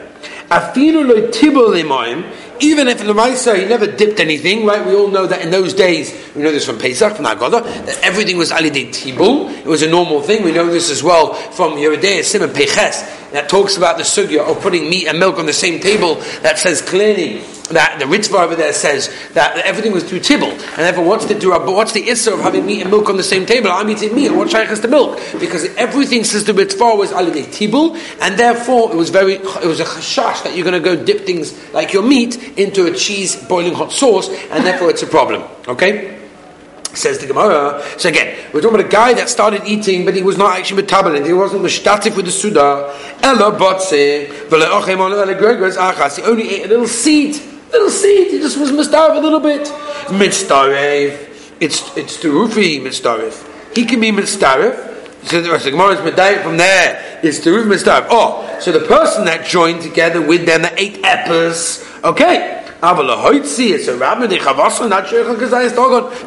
Tibul 0.49 2.33
even 2.59 2.87
if 2.87 2.99
the 2.99 3.13
Maisa, 3.13 3.57
he 3.57 3.65
never 3.65 3.87
dipped 3.87 4.19
anything, 4.19 4.65
right? 4.65 4.85
We 4.85 4.95
all 4.95 5.09
know 5.09 5.27
that 5.27 5.41
in 5.41 5.51
those 5.51 5.73
days, 5.73 6.13
we 6.35 6.41
know 6.41 6.51
this 6.51 6.65
from 6.65 6.79
Pesach, 6.79 7.15
from 7.15 7.25
Agoda, 7.25 7.61
that 7.61 7.99
everything 8.03 8.37
was 8.37 8.51
alidei 8.51 8.89
tibul. 8.89 9.51
It 9.51 9.65
was 9.65 9.83
a 9.83 9.89
normal 9.89 10.21
thing. 10.21 10.43
We 10.43 10.51
know 10.51 10.67
this 10.67 10.89
as 10.89 11.03
well 11.03 11.33
from 11.33 11.73
Yeridei 11.73 12.23
Simon 12.23 12.49
Peches, 12.51 13.03
that 13.31 13.49
talks 13.49 13.77
about 13.77 13.97
the 13.97 14.03
sugya 14.03 14.39
of 14.39 14.61
putting 14.61 14.89
meat 14.89 15.07
and 15.07 15.19
milk 15.19 15.37
on 15.37 15.45
the 15.45 15.53
same 15.53 15.79
table, 15.79 16.15
that 16.41 16.57
says 16.57 16.81
clearly 16.81 17.43
that 17.71 17.99
the 17.99 18.05
Ritzvah 18.05 18.39
over 18.39 18.55
there 18.55 18.71
says 18.71 19.13
that 19.33 19.57
everything 19.57 19.91
was 19.91 20.05
through 20.05 20.21
tibble, 20.21 20.47
and 20.47 20.77
therefore 20.77 21.03
what's 21.03 21.25
the 21.25 21.35
what's 21.65 21.91
the 21.91 22.07
issue 22.07 22.31
of 22.31 22.39
having 22.39 22.65
meat 22.65 22.81
and 22.81 22.89
milk 22.89 23.09
on 23.09 23.17
the 23.17 23.23
same 23.23 23.45
table? 23.45 23.69
I'm 23.69 23.89
eating 23.89 24.15
meat, 24.15 24.27
and 24.27 24.37
what 24.37 24.49
shaykh 24.49 24.69
is 24.69 24.79
the 24.79 24.87
milk? 24.87 25.19
Because 25.39 25.65
everything 25.75 26.23
says 26.23 26.45
the 26.45 26.53
Ritzvah 26.53 26.97
was 26.97 27.11
alidei 27.11 27.51
tibble, 27.51 27.97
and 28.21 28.37
therefore 28.37 28.91
it 28.91 28.95
was 28.95 29.09
very 29.09 29.33
it 29.33 29.65
was 29.65 29.81
a 29.81 29.85
chashash 29.85 30.36
that 30.43 30.55
you're 30.55 30.65
going 30.65 30.81
to 30.81 30.95
go 30.95 31.03
dip 31.03 31.25
things 31.25 31.53
like 31.73 31.93
your 31.93 32.03
meat 32.03 32.57
into 32.57 32.85
a 32.85 32.93
cheese 32.93 33.35
boiling 33.35 33.73
hot 33.73 33.91
sauce, 33.91 34.29
and 34.51 34.65
therefore 34.65 34.89
it's 34.89 35.03
a 35.03 35.07
problem. 35.07 35.43
Okay. 35.67 36.15
Says 36.93 37.19
the 37.19 37.27
Gemara. 37.27 37.83
So 37.97 38.09
again, 38.09 38.35
we're 38.51 38.61
talking 38.61 38.79
about 38.79 38.87
a 38.87 38.89
guy 38.89 39.13
that 39.13 39.29
started 39.29 39.63
eating, 39.65 40.03
but 40.03 40.15
he 40.15 40.23
was 40.23 40.37
not 40.37 40.57
actually 40.57 40.81
metabolism. 40.81 41.27
He 41.27 41.33
wasn't 41.33 41.61
mishtatif 41.61 42.15
with 42.15 42.25
the 42.25 42.31
suda. 42.31 42.91
Ella 43.21 43.51
botze, 43.51 44.27
He 46.15 46.23
only 46.23 46.49
ate 46.49 46.65
a 46.65 46.67
little 46.69 46.87
seed, 46.87 47.35
little 47.71 47.89
seed. 47.89 48.31
He 48.31 48.39
just 48.39 48.57
was 48.59 48.71
mistarif 48.71 49.15
a 49.15 49.19
little 49.19 49.39
bit. 49.39 49.67
Mistarif. 50.07 51.27
It's 51.59 51.95
it's 51.97 52.17
the 52.21 52.29
rufi 52.29 52.79
mistarif. 52.79 53.45
He 53.75 53.85
can 53.85 53.99
be 53.99 54.11
mistarif. 54.11 54.96
So 55.27 55.41
the 55.41 55.71
Gemara 55.71 55.89
is 55.89 55.99
medayik 55.99 56.41
from 56.43 56.57
there. 56.57 57.19
It's 57.21 57.39
the 57.39 57.51
mistarif. 57.51 58.07
Oh, 58.09 58.57
so 58.61 58.71
the 58.71 58.85
person 58.87 59.25
that 59.25 59.45
joined 59.45 59.81
together 59.81 60.21
with 60.25 60.45
them 60.45 60.61
that 60.61 60.79
ate 60.79 61.03
apples. 61.03 61.83
Okay. 62.03 62.63
It's 62.79 63.87
a 63.87 63.97
rabbi, 63.97 64.27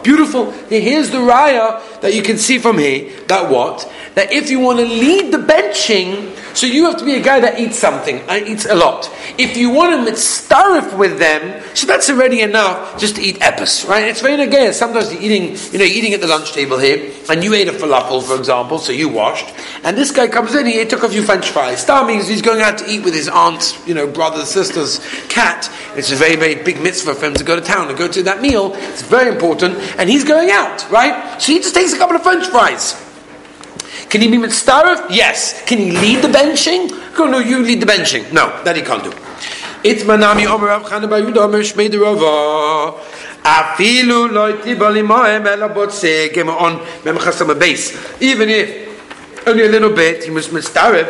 Beautiful. 0.03 0.51
Here's 0.51 1.11
the 1.11 1.19
raya 1.19 1.81
that 2.01 2.15
you 2.15 2.23
can 2.23 2.39
see 2.39 2.59
from 2.59 2.79
here 2.79 3.11
that 3.27 3.51
what? 3.51 3.91
That 4.15 4.33
if 4.33 4.51
you 4.51 4.61
want 4.61 4.81
to 4.81 4.85
lead 4.85 5.33
the 5.33 5.39
benching, 5.39 6.37
so 6.57 6.67
you 6.67 6.85
have 6.87 6.97
to 6.99 7.05
be 7.05 7.15
a 7.15 7.23
guy 7.23 7.39
that 7.41 7.61
eats 7.61 7.79
something, 7.79 8.19
and 8.29 8.47
eats 8.47 8.67
a 8.67 8.75
lot. 8.75 9.09
If 9.39 9.57
you 9.57 9.71
want 9.71 10.05
to 10.05 10.13
mitzarif 10.13 10.99
with 10.99 11.19
them, 11.19 11.63
so 11.75 11.87
that's 11.87 12.11
already 12.11 12.41
enough 12.41 12.99
just 12.99 13.17
to 13.17 13.23
eat 13.23 13.39
epis, 13.39 13.89
right? 13.89 14.09
It's 14.09 14.21
very 14.21 14.41
again. 14.41 14.73
Sometimes 14.73 15.13
you're 15.13 15.23
eating, 15.23 15.57
you 15.73 15.79
know, 15.79 15.85
eating 15.85 16.13
at 16.13 16.21
the 16.21 16.27
lunch 16.27 16.53
table 16.53 16.79
here, 16.79 17.13
and 17.29 17.45
you 17.45 17.55
ate 17.55 17.69
a 17.69 17.73
falafel, 17.73 18.23
for 18.23 18.37
example, 18.37 18.79
so 18.79 18.91
you 18.93 19.09
washed, 19.09 19.55
and 19.85 19.97
this 19.97 20.11
guy 20.11 20.27
comes 20.27 20.55
in, 20.55 20.67
he 20.67 20.85
took 20.85 21.03
a 21.03 21.09
few 21.09 21.23
French 21.23 21.51
fries. 21.51 21.85
That 21.87 22.07
means 22.07 22.27
he's 22.27 22.43
going 22.43 22.61
out 22.63 22.79
to 22.79 22.91
eat 22.91 23.05
with 23.05 23.15
his 23.15 23.29
aunt's, 23.29 23.87
you 23.87 23.95
know, 23.95 24.07
brother, 24.07 24.45
sister's 24.45 24.99
cat. 25.29 25.71
It's 25.97 26.11
a 26.11 26.17
very, 26.17 26.37
very 26.37 26.57
big 26.57 26.81
mitzvah 26.81 27.15
for 27.15 27.27
him 27.27 27.35
to 27.35 27.45
go 27.45 27.55
to 27.55 27.63
town 27.63 27.89
and 27.89 27.97
go 27.97 28.09
to 28.09 28.23
that 28.25 28.43
meal. 28.43 28.73
It's 28.75 29.03
very 29.03 29.33
important, 29.33 29.77
and 29.99 30.11
he's 30.11 30.25
going 30.25 30.51
out, 30.51 30.89
right? 30.91 31.41
So 31.41 31.53
he 31.53 31.59
just 31.59 31.75
takes 31.75 31.90
a 31.93 31.99
couple 31.99 32.17
of 32.17 32.23
French 32.23 32.47
fries. 32.49 32.95
Can 34.09 34.23
he 34.23 34.29
be 34.29 34.39
mitzaref? 34.39 35.07
Yes. 35.11 35.63
Can 35.65 35.79
he 35.79 35.93
lead 35.93 36.23
the 36.23 36.29
benching? 36.29 36.91
Go, 37.15 37.27
no, 37.27 37.39
you 37.39 37.63
lead 37.63 37.81
the 37.81 37.87
benching. 37.87 38.33
No, 38.33 38.63
that 38.65 38.77
he 38.77 38.83
can't 38.83 39.05
do. 39.05 39.13
It's 39.83 40.03
manami 40.03 40.47
omer 40.47 40.67
Rav 40.67 40.83
Chana 40.83 41.09
Bar 41.09 41.21
Yehuda 41.21 41.39
omer 41.39 41.61
Shmei 41.61 41.91
Rava. 41.93 42.99
Afilu 43.43 44.31
lo 44.31 44.53
tibali 44.59 45.03
moem 45.03 45.47
ela 45.47 45.69
botze 45.69 46.33
gema 46.35 46.53
on 46.53 46.81
mem 47.05 47.17
chasam 47.17 47.59
base. 47.59 47.97
Even 48.21 48.51
if 48.51 48.90
only 49.47 49.65
a 49.67 49.69
little 49.69 49.91
bit. 49.91 50.25
He 50.25 50.31
was 50.31 50.49
mitzaref. 50.49 51.09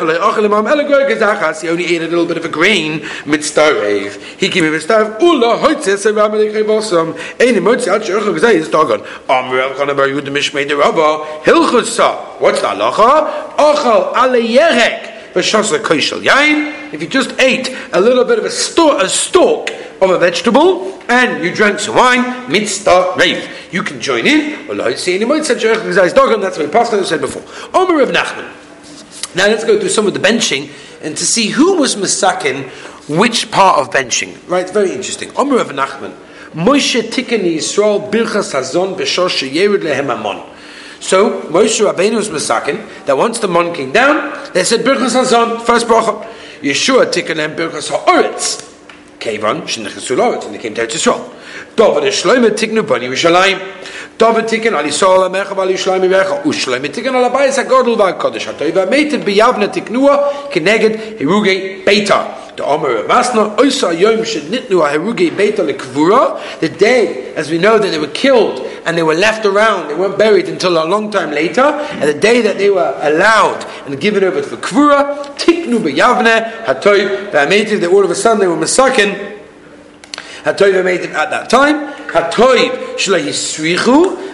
He 1.60 1.68
only 1.68 1.84
ate 1.84 2.02
a 2.02 2.06
little 2.06 2.26
bit 2.26 2.36
of 2.36 2.44
a 2.44 2.48
grain. 2.48 3.00
Mitzaref. 3.00 4.20
He 4.38 4.48
gave 4.48 4.62
me 4.62 4.70
mitzaref. 4.70 5.20
Ula 5.20 5.58
hoitzes 5.58 6.06
a 6.06 6.12
rabbi 6.12 6.36
lechevosam. 6.36 7.14
Ein 7.40 7.54
imotzi 7.54 7.88
at 7.88 8.02
shurcha 8.02 8.32
gzei 8.36 8.54
is 8.54 8.68
dogon. 8.68 9.00
Am 9.28 9.50
Rav 9.52 9.76
Chana 9.76 9.94
Bar 9.96 10.06
Yehuda 10.08 10.30
mishmei 10.30 10.66
de 10.66 10.76
Rabba. 10.76 11.42
Hilchusa. 11.44 12.40
What's 12.40 12.60
the 12.60 12.68
halacha? 12.68 13.56
Ochal 13.56 14.14
ale 14.14 14.40
yerek. 14.40 15.09
If 15.34 17.02
you 17.02 17.08
just 17.08 17.38
ate 17.40 17.76
a 17.92 18.00
little 18.00 18.24
bit 18.24 18.38
of 18.38 18.44
a, 18.44 18.50
stalk 18.50 19.70
of 20.00 20.10
a 20.10 20.18
vegetable 20.18 21.00
and 21.08 21.44
you 21.44 21.54
drank 21.54 21.78
some 21.78 21.96
wine, 21.96 22.50
mitzvah 22.50 23.14
rave. 23.16 23.48
You 23.72 23.82
can 23.82 24.00
join 24.00 24.26
in. 24.26 24.66
That's 24.76 26.58
what 26.58 26.72
Pastor 26.72 27.04
said 27.04 27.20
before. 27.20 27.42
Omer 27.74 28.00
of 28.00 28.08
Nachman. 28.10 28.56
Now 29.36 29.46
let's 29.46 29.64
go 29.64 29.78
through 29.78 29.90
some 29.90 30.06
of 30.06 30.14
the 30.14 30.20
benching 30.20 30.70
and 31.02 31.16
to 31.16 31.24
see 31.24 31.48
who 31.48 31.76
was 31.78 31.94
Masakin, 31.96 32.68
which 33.08 33.50
part 33.50 33.78
of 33.78 33.90
benching. 33.90 34.36
Right, 34.48 34.68
very 34.68 34.90
interesting. 34.90 35.30
Omer 35.36 35.58
of 35.58 35.68
Nachman. 35.68 36.16
Moshe 36.52 37.00
Tikkun 37.00 37.44
Yisrael 37.44 38.10
Birchas 38.10 38.52
Hazon 38.54 38.96
B'Shor 38.96 39.28
Sheyerid 39.28 39.82
Lehem 39.82 40.10
Amon. 40.10 40.44
So 41.00 41.40
Moshe 41.42 41.80
Rabbeinu 41.84 42.16
was 42.16 42.28
Masakin 42.28 43.06
that 43.06 43.16
once 43.16 43.38
the 43.38 43.48
mon 43.48 43.74
came 43.74 43.90
down, 43.90 44.52
they 44.52 44.64
said 44.64 44.80
Birchas 44.80 45.16
Hazon, 45.16 45.62
first 45.62 45.86
bracha. 45.86 46.26
Yeshua 46.60 47.06
Tikkun 47.06 47.42
and 47.42 47.58
Birchas 47.58 47.90
Ha'oretz. 47.90 48.66
Kevan, 49.18 49.62
Shnechasu 49.62 50.16
Loretz, 50.16 50.44
and 50.46 50.54
they 50.54 50.58
came 50.58 50.74
to 50.74 50.86
Eretz 50.86 50.92
Yisrael. 50.92 51.32
David 51.74 52.12
Shloime 52.12 52.50
Tiknu 52.50 52.86
Bani 52.86 53.08
Yerushalayim. 53.08 54.18
David 54.18 54.44
Tikkun 54.44 54.74
Ali 54.74 54.90
Sol 54.90 55.28
Amecha 55.28 55.56
Vali 55.56 55.74
Shloime 55.74 56.08
Vecha. 56.08 56.42
Ushloime 56.42 56.88
Tikkun 56.88 57.14
Al 57.14 57.30
Abayis 57.30 57.62
HaGodel 57.62 57.96
VaKodesh 57.96 58.52
HaToiv 58.52 58.86
HaMeited 58.86 59.24
B'Yavna 59.24 59.72
Tiknua 59.72 60.50
Keneged 60.50 61.18
Heruge 61.18 61.84
Beta. 61.84 62.39
The. 62.60 63.00
The 66.60 66.68
day, 66.68 67.34
as 67.34 67.50
we 67.50 67.58
know, 67.58 67.78
that 67.78 67.88
they 67.90 67.98
were 67.98 68.06
killed 68.08 68.60
and 68.86 68.96
they 68.96 69.02
were 69.02 69.14
left 69.14 69.44
around, 69.46 69.88
they 69.88 69.94
weren't 69.94 70.18
buried 70.18 70.48
until 70.48 70.82
a 70.82 70.84
long 70.84 71.10
time 71.10 71.30
later, 71.30 71.62
and 71.62 72.02
the 72.02 72.14
day 72.14 72.40
that 72.42 72.58
they 72.58 72.70
were 72.70 72.98
allowed 73.02 73.64
and 73.86 74.00
given 74.00 74.24
over 74.24 74.42
for 74.42 74.56
Kvura, 74.56 75.36
Tiknu 75.36 75.78
B'Yavne 75.78 76.64
HaToiv 76.64 77.30
VaMeited, 77.30 77.80
that 77.80 77.90
all 77.90 78.04
of 78.04 78.10
a 78.10 78.14
sudden 78.14 78.40
they 78.40 78.46
were 78.46 78.56
Masakin. 78.56 79.38
Hatoiv 80.44 80.84
made 80.84 81.02
at 81.02 81.30
that 81.30 81.50
time. 81.50 81.92
Shlo 82.08 83.20
yisrichu. 83.20 84.29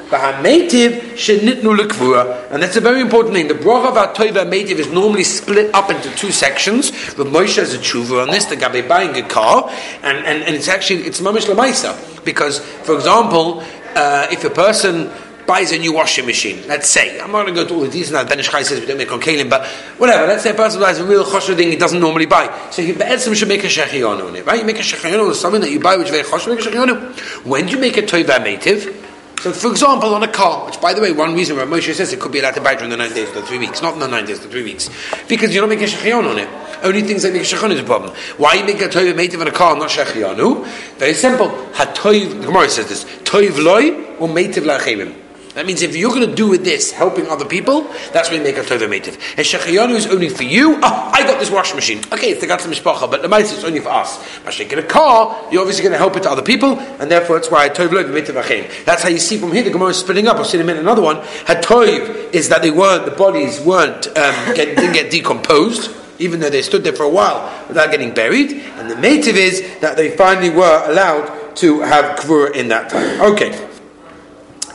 And 2.53 2.63
that's 2.63 2.77
a 2.77 2.81
very 2.81 3.01
important 3.01 3.35
thing. 3.35 3.49
The 3.49 3.55
bracha 3.55 3.89
of 3.89 3.97
Hatoiv 4.15 4.35
Metiv 4.49 4.79
is 4.79 4.91
normally 4.91 5.25
split 5.25 5.75
up 5.75 5.91
into 5.91 6.11
two 6.17 6.31
sections. 6.31 6.91
But 7.15 7.27
Moshe 7.27 7.57
has 7.57 7.75
a 7.75 7.79
tshuva 7.79 8.23
on 8.23 8.31
this. 8.31 8.45
The 8.45 8.57
gabe 8.57 8.89
buying 8.89 9.17
a 9.17 9.29
car, 9.29 9.69
and, 10.03 10.19
and, 10.19 10.43
and 10.45 10.55
it's 10.55 10.69
actually 10.69 11.03
it's 11.03 11.21
mamish 11.21 11.47
lemaisa 11.47 12.25
because, 12.25 12.61
for 12.61 12.95
example, 12.95 13.63
uh, 13.97 14.29
if 14.31 14.45
a 14.45 14.51
person 14.51 15.11
buys 15.47 15.73
a 15.73 15.79
new 15.79 15.93
washing 15.93 16.27
machine, 16.27 16.67
let's 16.67 16.91
say, 16.91 17.21
I'm 17.21 17.33
not 17.33 17.45
going 17.45 17.55
to 17.55 17.63
go 17.63 17.69
to 17.69 17.75
all 17.75 17.81
the 17.81 17.89
details 17.89 18.13
now, 18.13 18.25
Ben 18.25 18.41
Ish 18.41 18.51
says 18.51 18.81
we 18.81 18.87
don't 18.87 18.99
make 18.99 19.13
on 19.13 19.21
Kalim, 19.21 19.49
but 19.49 19.65
whatever, 19.97 20.27
let's 20.27 20.43
say 20.43 20.51
a 20.51 20.55
person 20.55 20.81
buys 20.81 20.99
a 20.99 21.05
real 21.05 21.25
chosher 21.25 21.55
thing 21.55 21.71
he 21.71 21.77
doesn't 21.77 22.01
normally 22.01 22.27
buy. 22.27 22.69
So 22.71 22.83
he 22.83 22.93
should 22.93 23.49
make 23.49 23.65
a 23.65 23.69
shechion 23.69 24.27
on 24.27 24.37
it, 24.37 24.45
right? 24.45 24.59
You 24.59 24.67
make 24.67 24.79
a 24.79 24.83
shechion 24.83 25.25
on 25.25 25.35
something 25.35 25.61
that 25.61 25.71
you 25.71 25.81
buy 25.81 25.97
which 25.97 26.09
is 26.09 26.11
very 26.11 26.25
chosher, 26.25 26.51
make 26.51 26.61
a 26.61 26.69
shechion 26.69 27.45
When 27.47 27.67
do 27.67 27.73
you 27.73 27.79
make 27.79 27.97
a 27.97 28.03
toiva 28.03 28.43
native? 28.43 29.06
So, 29.41 29.53
for 29.53 29.71
example, 29.71 30.15
on 30.15 30.23
a 30.23 30.29
car, 30.29 30.67
which, 30.67 30.81
by 30.81 30.95
the 30.95 31.01
way, 31.01 31.13
one 31.13 31.35
reason 31.35 31.57
why 31.57 31.65
Moshe 31.65 31.93
says 31.95 32.13
it 32.13 32.19
could 32.19 32.33
be 32.33 32.41
allowed 32.41 32.55
to 32.55 32.61
buy 32.61 32.75
during 32.75 32.91
the 32.91 32.97
nine 32.97 33.13
days 33.13 33.31
the 33.33 33.43
three 33.43 33.59
weeks, 33.59 33.83
not 33.83 33.95
in 33.95 34.01
the 34.01 34.09
nine 34.09 34.25
days 34.25 34.41
the 34.41 34.49
three 34.49 34.63
weeks, 34.63 34.89
because 35.29 35.55
you're 35.55 35.63
not 35.63 35.69
making 35.69 35.87
shechion 35.87 36.29
on 36.29 36.39
it. 36.39 36.49
Only 36.83 37.03
things 37.03 37.23
that 37.23 37.33
make 37.33 37.43
shechion 37.43 37.71
is 37.71 37.81
a 37.81 37.85
problem. 37.85 38.15
Why 38.39 38.55
you 38.55 38.65
make 38.65 38.81
a 38.81 38.89
toiv 38.89 39.15
native 39.15 39.41
on 39.41 39.49
a 39.49 39.53
car, 39.53 39.77
not 39.77 39.91
shechionu? 39.91 40.67
Very 40.97 41.15
simple. 41.15 41.49
Hatoiv, 41.75 42.41
the 42.41 42.47
Gemara 42.47 42.69
says 42.69 42.89
this, 42.89 43.05
toiv 43.23 43.63
loy 43.63 44.17
or 44.17 44.29
native 44.29 44.65
lachemim. 44.65 45.26
That 45.57 45.65
means 45.65 45.81
if 45.81 45.97
you're 45.97 46.13
going 46.13 46.29
to 46.29 46.35
do 46.35 46.47
with 46.47 46.65
this, 46.65 46.93
helping 46.93 47.29
other 47.29 47.47
people, 47.47 47.85
that's 48.13 48.29
when 48.29 48.41
you 48.41 48.45
make 48.45 48.59
a 48.59 48.61
Tova 48.61 48.87
Metiv. 48.87 49.15
And 49.39 49.47
Shechayanu 49.47 49.95
is 49.95 50.07
only 50.07 50.29
for 50.29 50.43
you. 50.43 50.79
Oh, 50.83 51.11
I 51.15 51.23
got 51.23 51.41
this 51.41 51.51
washing 51.51 51.77
machine. 51.77 52.03
Okay, 52.13 52.29
it's 52.33 52.43
the 52.43 52.47
Gatsa 52.47 52.71
Mishpacha, 52.71 53.11
but 53.11 53.23
the 53.23 53.29
Mitzvah 53.31 53.57
is 53.57 53.65
only 53.65 53.81
for 53.81 53.89
us. 53.89 54.23
But 54.45 54.61
in 54.61 54.79
a 54.79 54.83
car, 54.83 55.49
you're 55.51 55.63
obviously 55.63 55.83
going 55.83 55.95
to 55.95 55.99
help 55.99 56.15
it 56.15 56.25
to 56.25 56.31
other 56.31 56.43
people, 56.43 56.79
and 56.79 57.11
therefore 57.11 57.37
that's 57.37 57.51
why 57.51 57.71
Tov 57.71 57.89
Metiv 57.89 58.39
Achim. 58.39 58.71
That's 58.85 59.03
how 59.03 59.09
you 59.09 59.19
see 59.19 59.39
from 59.39 59.51
here 59.51 59.63
the 59.63 59.71
Gemara 59.71 59.89
is 59.89 59.97
splitting 59.97 60.29
up. 60.29 60.37
I'll 60.37 60.45
see 60.45 60.59
in 60.59 60.63
a 60.63 60.67
minute 60.67 60.83
another 60.83 61.01
one. 61.01 61.23
Hatov 61.47 62.35
is 62.35 62.51
that 62.51 62.61
they 62.61 62.71
weren't, 62.71 63.07
the 63.07 63.13
bodies 63.13 63.59
weren't, 63.63 64.09
um, 64.09 64.55
get, 64.55 64.77
didn't 64.77 64.93
get 64.93 65.11
decomposed 65.11 65.91
even 66.19 66.41
though 66.41 66.49
they 66.49 66.63
stood 66.63 66.83
there 66.83 66.95
for 66.95 67.03
a 67.03 67.11
while 67.11 67.65
without 67.69 67.91
getting 67.91 68.13
buried. 68.13 68.51
And 68.53 68.91
the 68.91 68.97
native 68.97 69.37
is 69.37 69.81
that 69.81 69.97
they 69.97 70.17
finally 70.17 70.49
were 70.49 70.85
allowed 70.87 71.57
to 71.57 71.81
have 71.81 72.19
kvura 72.19 72.55
in 72.55 72.69
that 72.69 72.91
time. 72.91 73.21
Okay. 73.33 73.51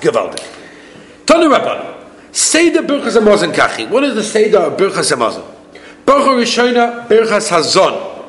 Gewaldig. 0.02 0.51
Tanu 1.32 1.50
Rabban. 1.50 1.96
Seder 2.34 2.82
Birchas 2.82 3.18
Hamazon 3.18 3.54
Kachi. 3.54 3.90
What 3.90 4.04
is 4.04 4.16
the 4.16 4.24
Seder 4.24 4.60
of 4.60 4.78
Birchas 4.78 5.16
Hamazon? 5.16 5.46
Birchas 6.06 6.36
Rishona, 6.42 7.08
Birchas 7.08 7.50
Hazon. 7.50 8.26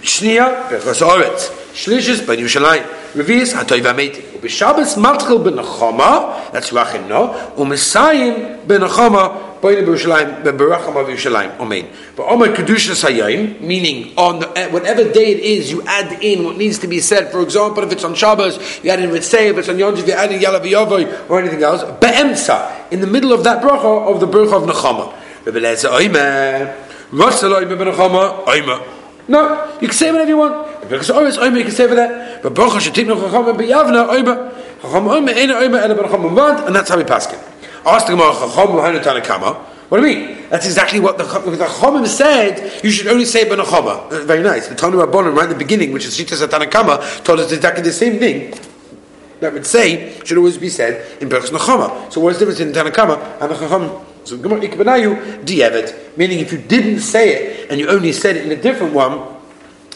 Shnia, 0.00 0.68
Birchas 0.68 1.02
Oretz. 1.06 1.50
Shlishis, 1.72 2.26
Ben 2.26 2.38
Yerushalayim. 2.38 2.82
Revius 3.14 3.54
hatoiva 3.54 3.94
meitim. 3.94 4.24
B'Shabbos 4.40 4.96
matchil 4.96 5.38
b'nachama, 5.44 6.50
that's 6.50 6.70
rachim 6.70 7.06
no, 7.08 7.32
u'mesayim 9.62 9.84
b'nachama 9.84 9.84
boine 9.84 9.84
b'Yerushalayim 9.84 10.42
b'berachama 10.42 11.04
b'Yerushalayim. 11.06 11.60
Amen. 11.60 11.88
But 12.16 12.24
Omer 12.24 12.48
kedushas 12.48 13.02
hayayim, 13.08 13.60
meaning 13.60 14.12
on 14.16 14.40
the, 14.40 14.46
whatever 14.70 15.04
day 15.04 15.32
it 15.32 15.40
is, 15.40 15.70
you 15.70 15.82
add 15.86 16.22
in 16.22 16.44
what 16.44 16.56
needs 16.56 16.78
to 16.80 16.86
be 16.86 17.00
said. 17.00 17.30
For 17.30 17.40
example, 17.42 17.82
if 17.84 17.92
it's 17.92 18.04
on 18.04 18.14
Shabbos, 18.14 18.58
you 18.84 18.90
add 18.90 19.00
in 19.00 19.10
Ritzei, 19.10 19.50
if 19.50 19.58
it's 19.58 19.68
on 19.68 19.78
Yom 19.78 19.94
Tov, 19.94 20.06
you 20.06 20.12
add 20.12 20.32
in 20.32 20.40
Yalav 20.40 21.30
or 21.30 21.38
anything 21.40 21.62
else. 21.62 21.82
Be'emsa, 22.00 22.90
in 22.90 23.00
the 23.00 23.06
middle 23.06 23.32
of 23.32 23.44
that 23.44 23.62
bracha 23.62 24.12
of 24.12 24.20
the 24.20 24.26
bracha 24.26 24.62
of 24.62 24.68
Nechama. 24.68 25.14
Rebbe 25.44 25.60
Lezer 25.60 25.90
Omer, 25.90 26.74
b'Nechama, 27.12 28.46
Omer. 28.46 28.80
No, 29.28 29.78
you 29.80 29.86
can 29.86 29.96
say 29.96 30.10
whatever 30.10 30.28
you 30.28 30.36
want. 30.36 30.80
Because 30.88 31.10
always 31.10 31.38
Omer, 31.38 31.58
you 31.58 31.64
can 31.64 31.72
say 31.72 31.86
for 31.86 31.94
that. 31.94 32.42
But 32.42 32.54
Baruch 32.54 32.74
Hashem 32.74 32.92
Tiknu 32.92 33.14
Chacham 33.14 33.56
B'Yavna 33.56 34.08
Omer. 34.08 34.52
Chacham 34.82 35.08
Omer, 35.08 35.32
Eina 35.32 35.62
Omer, 35.62 35.78
Ela 35.78 35.94
B'Chacham 35.94 36.28
Mavad, 36.28 36.66
and 36.66 36.74
that's 36.74 36.88
how 36.90 36.96
we 36.96 37.04
pass 37.04 37.32
it. 37.32 37.38
Ask 37.84 38.06
the 38.06 38.12
Gemara, 38.12 38.32
Chacham 38.32 38.76
L'Hanu 38.76 39.02
Tanakama. 39.02 39.56
What 39.92 40.00
do 40.00 40.06
you 40.06 40.16
mean? 40.16 40.48
That's 40.48 40.64
exactly 40.64 41.00
what 41.00 41.18
the, 41.18 41.24
the 41.24 42.06
said. 42.06 42.82
You 42.82 42.90
should 42.90 43.08
only 43.08 43.26
say 43.26 43.44
Benachama. 43.44 44.10
Uh, 44.10 44.24
very 44.24 44.42
nice. 44.42 44.68
The 44.68 44.74
Tanu 44.74 45.04
Rabbanim, 45.04 45.34
right 45.34 45.44
in 45.44 45.50
the 45.50 45.58
beginning, 45.58 45.92
which 45.92 46.06
is 46.06 46.16
Shita 46.16 46.46
Satanakama, 46.46 47.24
told 47.24 47.40
us 47.40 47.52
exactly 47.52 47.82
the 47.82 47.92
same 47.92 48.18
thing. 48.18 48.54
That 49.40 49.52
would 49.52 49.66
say 49.66 50.18
should 50.24 50.38
always 50.38 50.56
be 50.56 50.70
said 50.70 51.20
in 51.20 51.28
Berchus 51.28 51.50
Nachama. 51.50 52.10
So 52.10 52.20
what's 52.20 52.38
the 52.38 52.46
difference 52.46 52.60
in 52.60 52.72
Tanakama 52.72 53.40
and 53.42 53.50
the 53.50 53.56
Chacham? 53.58 54.06
So 54.24 54.38
Gemara 54.38 54.60
Ikbanayu 54.60 55.44
Di'evet, 55.44 56.16
meaning 56.16 56.38
if 56.38 56.52
you 56.52 56.58
didn't 56.58 57.00
say 57.00 57.34
it 57.34 57.70
and 57.70 57.80
you 57.80 57.88
only 57.88 58.12
said 58.12 58.36
it 58.36 58.46
in 58.46 58.52
a 58.56 58.62
different 58.62 58.94
one, 58.94 59.18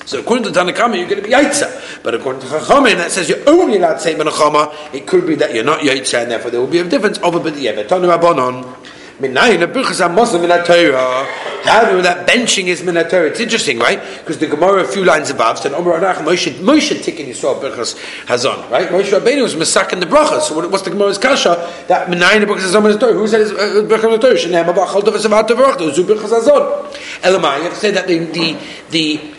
so 0.07 0.21
according 0.21 0.45
to 0.45 0.59
Tanakama, 0.59 0.97
you're 0.97 1.09
going 1.09 1.23
to 1.23 1.29
be 1.29 1.35
Yaitza. 1.35 2.03
But 2.03 2.15
according 2.15 2.41
to 2.43 2.47
Chachamim, 2.47 2.97
that 2.97 3.11
says 3.11 3.29
you're 3.29 3.49
only 3.49 3.77
allowed 3.77 3.95
to 3.95 4.01
say 4.01 4.15
Benachama, 4.15 4.95
it 4.95 5.07
could 5.07 5.27
be 5.27 5.35
that 5.35 5.55
you're 5.55 5.65
not 5.65 5.81
Yaitza, 5.81 6.23
and 6.23 6.31
therefore 6.31 6.51
there 6.51 6.61
will 6.61 6.69
be 6.69 6.79
a 6.79 6.85
difference 6.85 7.19
over 7.19 7.39
B'di'evet. 7.41 7.89
Tanu 7.89 8.17
Rabbanon. 8.17 8.77
Minayin 9.19 9.63
a 9.63 9.67
birchas 9.67 10.07
hamosam 10.07 10.43
min 10.43 10.51
Torah. 10.67 11.25
How 11.65 11.91
do 11.91 12.03
that 12.03 12.29
benching 12.29 12.67
is 12.67 12.83
min 12.83 12.99
It's 12.99 13.41
interesting, 13.41 13.79
right? 13.79 13.99
Because 14.19 14.37
the 14.37 14.47
Gemara 14.47 14.83
a 14.83 14.87
few 14.87 15.07
lines 15.07 15.31
above 15.31 15.59
said 15.59 15.73
Omer 15.73 15.99
Anach 15.99 16.17
Moshe 16.17 16.53
Moshe 16.53 16.95
Tikkun 17.01 17.27
Yisrael 17.27 17.59
birchas 17.59 17.97
hazon, 18.27 18.71
right? 18.71 18.89
Moshe 18.91 19.19
Rabbeinu 19.19 19.43
was 19.43 19.55
masakin 19.55 20.01
the 20.01 20.07
brachas. 20.07 20.43
So 20.43 20.69
what's 20.69 20.85
the 20.85 20.91
Gemara's 20.91 21.17
kasha? 21.17 21.73
That 21.89 22.09
minayin 22.09 22.43
a 22.43 22.47
birchas 22.47 22.75
hazon 22.75 22.83
min. 22.83 23.17
Who 23.17 23.27
said 23.27 23.41
uh, 23.41 23.89
birchas 23.89 24.21
Torah? 24.21 24.35
Shenem 24.35 24.67
abachal 24.67 25.01
tavas 25.01 25.25
avat 25.25 25.49
tavrach. 25.49 25.95
Zu 25.95 26.05
birchas 26.05 26.39
hazon. 26.39 26.93
Elamai. 27.23 27.57
You 27.57 27.63
have 27.65 27.73
to 27.73 27.81
say 27.81 27.93
that 27.93 28.07
the 28.07 28.19
the 28.19 28.59
the 28.91 29.36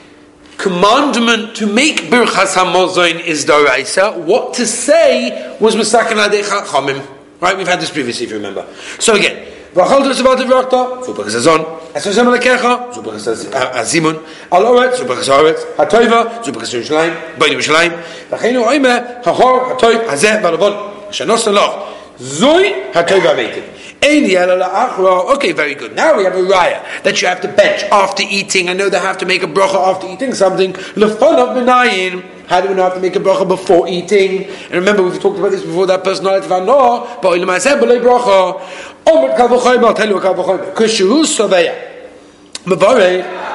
commandment 0.58 1.56
to 1.56 1.66
make 1.66 2.10
birchas 2.10 2.54
hamazon 2.54 3.20
is 3.24 3.44
daraisa. 3.44 4.16
What 4.16 4.54
to 4.54 4.66
say 4.66 5.56
was 5.60 5.74
masakin 5.76 6.18
adei 6.24 6.42
chachamim. 6.42 7.04
Right, 7.40 7.56
we've 7.56 7.66
had 7.66 7.80
this 7.80 7.90
previously, 7.90 8.26
if 8.26 8.30
you 8.30 8.36
remember. 8.36 8.64
So 8.98 9.14
again, 9.14 9.36
ואכלת 9.74 10.06
וסברת 10.06 10.40
וברכת, 10.40 10.74
זו 11.02 11.14
ברכס 11.14 11.34
הזון. 11.34 11.64
עשר 11.94 12.12
שם 12.12 12.26
מלכך, 12.26 12.66
זו 12.92 13.02
ברכס 13.02 13.28
הזימון. 13.52 14.16
על 14.50 14.66
אורץ, 14.66 14.98
זו 14.98 15.04
ברכס 15.04 15.28
האורץ. 15.28 15.64
הטויבה, 15.78 16.22
זו 16.44 16.52
ברכס 16.52 16.74
ירושלים, 16.74 17.14
בין 17.38 17.52
ירושלים. 17.52 17.92
וכן 18.32 18.56
הוא 18.56 18.72
אומר, 18.72 18.98
ההור, 19.24 19.72
הטויב, 19.72 20.00
הזה 20.08 20.38
והלבון. 20.42 20.72
שנוס 21.10 21.48
לך. 21.48 21.70
זוי 22.18 22.72
הטויבה 22.94 23.30
הביתית. 23.30 23.64
Ah, 24.03 25.33
okay, 25.35 25.51
very 25.51 25.75
good. 25.75 25.95
Now 25.95 26.17
we 26.17 26.23
have 26.23 26.35
a 26.35 26.41
raya 26.41 27.03
that 27.03 27.21
you 27.21 27.27
have 27.27 27.41
to 27.41 27.47
bench 27.47 27.83
after 27.91 28.23
eating. 28.23 28.69
I 28.69 28.73
know 28.73 28.89
they 28.89 28.99
have 28.99 29.17
to 29.19 29.25
make 29.25 29.43
a 29.43 29.47
bracha 29.47 29.75
after 29.75 30.07
eating 30.07 30.33
something. 30.33 30.73
How 30.73 32.61
do 32.61 32.69
we 32.69 32.75
know 32.75 32.83
have 32.83 32.93
to 32.93 32.99
make 33.01 33.15
a 33.15 33.19
bracha 33.19 33.47
before 33.47 33.87
eating? 33.89 34.45
And 34.45 34.73
remember, 34.73 35.03
we've 35.03 35.19
talked 35.19 35.37
about 35.39 35.51
this 35.51 35.63
before. 35.63 35.85
That 35.87 36.03
personality 36.03 36.47
no, 36.47 37.07
but 37.21 37.37
bracha. 37.37 38.61
I'll 39.07 39.93
tell 39.93 40.07
you 40.09 40.17
a 40.17 40.21
bracha. 40.21 40.75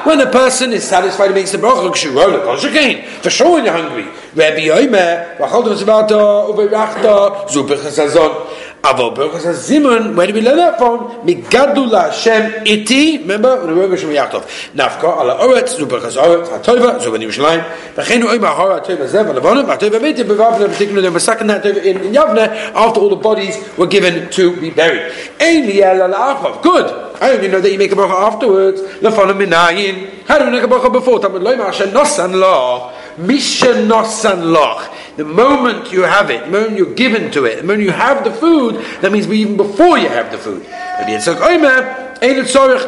When 0.05 0.19
a 0.19 0.29
person 0.29 0.73
is 0.73 0.83
satisfied, 0.83 1.29
he 1.29 1.33
makes 1.33 1.51
the 1.51 1.57
bracha. 1.59 3.21
For 3.21 3.29
sure, 3.29 3.51
when 3.53 3.63
you're 3.65 3.73
hungry. 3.73 4.05
Rabbi 4.35 4.67
Yomer, 4.67 5.37
Avo 8.83 9.15
Berachas 9.15 9.45
HaZimun, 9.45 10.13
where 10.13 10.27
do 10.27 10.33
we 10.33 10.41
learn 10.41 10.57
that 10.57 10.77
from? 10.77 11.07
Migadul 11.25 11.89
Hashem 11.97 12.67
iti, 12.67 13.17
remember? 13.19 13.65
The 13.65 13.73
word 13.73 13.91
Hashem 13.91 14.09
Yachtov. 14.09 14.43
Nafka, 14.75 15.05
ala 15.05 15.37
Oretz, 15.39 15.77
zu 15.77 15.85
Berachas 15.85 16.21
Oretz, 16.21 16.49
HaTova, 16.49 16.99
zu 16.99 17.09
Bani 17.09 17.25
Yerushalayim, 17.25 17.63
v'cheinu 17.95 18.25
oim 18.25 18.41
ha'hor 18.41 18.81
HaTova 18.81 19.07
Zev, 19.07 19.27
ha'levonim, 19.27 19.67
ha'Tova 19.67 20.01
Meitim, 20.01 20.27
b'vavna, 20.27 20.67
particularly 20.67 21.07
the 21.07 21.17
Masakin 21.17 21.61
HaTova 21.61 21.77
in, 21.77 21.97
in 22.01 22.11
Yavne, 22.11 22.45
after 22.75 22.99
all 22.99 23.07
the 23.07 23.15
bodies 23.15 23.55
were 23.77 23.87
given 23.87 24.29
to 24.29 24.59
be 24.59 24.69
buried. 24.69 25.13
Ein 25.39 25.63
liyel 25.63 26.03
ala 26.03 26.61
Good. 26.61 27.13
I 27.21 27.31
only 27.31 27.47
know 27.47 27.61
that 27.61 27.71
you 27.71 27.77
make 27.77 27.93
a 27.93 27.95
bracha 27.95 28.33
afterwards. 28.33 28.81
Lefonim 28.81 29.45
minayin. 29.45 30.25
How 30.25 30.39
do 30.39 30.45
we 30.45 30.51
make 30.51 30.63
a 30.63 30.67
bracha 30.67 30.91
before? 30.91 31.19
Tamid 31.19 31.41
loy 31.41 31.55
ma'ashen 31.55 31.93
nosan 31.93 32.33
lo. 32.33 32.91
Misha 33.18 33.74
nosan 33.74 34.52
loch. 34.52 34.88
The 35.16 35.24
moment 35.24 35.92
you 35.92 36.02
have 36.02 36.30
it, 36.30 36.44
the 36.44 36.50
moment 36.50 36.76
you're 36.76 36.94
given 36.94 37.30
to 37.32 37.44
it, 37.44 37.56
the 37.56 37.62
moment 37.62 37.82
you 37.82 37.90
have 37.90 38.22
the 38.24 38.30
food, 38.30 38.76
that 39.00 39.10
means 39.10 39.26
even 39.28 39.56
before 39.56 39.98
you 39.98 40.08
have 40.08 40.30
the 40.30 40.38
food. 40.38 40.64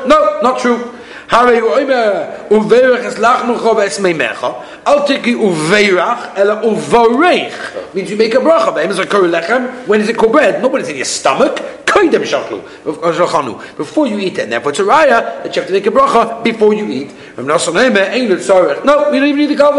No, 0.07 0.40
not 0.42 0.59
true. 0.61 0.94
הרי 1.31 1.59
הוא 1.59 1.76
אומר, 1.76 2.12
וברך 2.50 3.05
אסלחנוך 3.07 3.64
ואסמימך, 3.76 4.46
אל 4.88 4.98
תקי 5.07 5.35
וברך, 5.35 6.18
אלא 6.37 6.55
וברך. 6.64 7.72
means 7.94 8.11
you 8.11 8.16
make 8.16 8.35
a 8.35 8.40
bracha, 8.40 8.70
בהם 8.70 8.92
זה 8.92 9.07
קורא 9.07 9.26
לחם, 9.26 9.66
when 9.87 10.00
is 10.00 10.09
it 10.09 10.16
called 10.16 10.33
bread? 10.33 10.61
Nobody's 10.62 10.88
in 10.88 10.96
your 10.96 11.05
stomach, 11.05 11.61
koidem 11.95 12.23
shachlu, 12.23 13.77
before 13.77 14.08
you 14.08 14.19
eat 14.19 14.38
it. 14.38 14.43
And 14.43 14.51
therefore 14.51 14.71
it's 14.71 14.79
a 14.79 14.84
raya 14.84 15.43
that 15.43 15.55
you 15.55 15.62
have 15.62 15.67
to 15.67 15.73
make 15.73 15.88
a 15.88 15.91
bracha 15.91 16.43
before 16.43 16.73
you 16.73 16.88
eat. 16.89 17.13
No, 17.38 17.55
we 19.12 19.19
don't 19.19 19.27
even 19.27 19.38
need 19.38 19.45
the 19.47 19.55
kal 19.55 19.73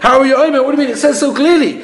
How 0.00 0.18
are 0.18 0.26
you 0.26 0.34
oimer? 0.36 0.64
What 0.64 0.74
do 0.74 0.82
you 0.82 0.88
mean? 0.88 0.96
It 0.96 0.98
says 0.98 1.20
so 1.20 1.34
clearly. 1.34 1.82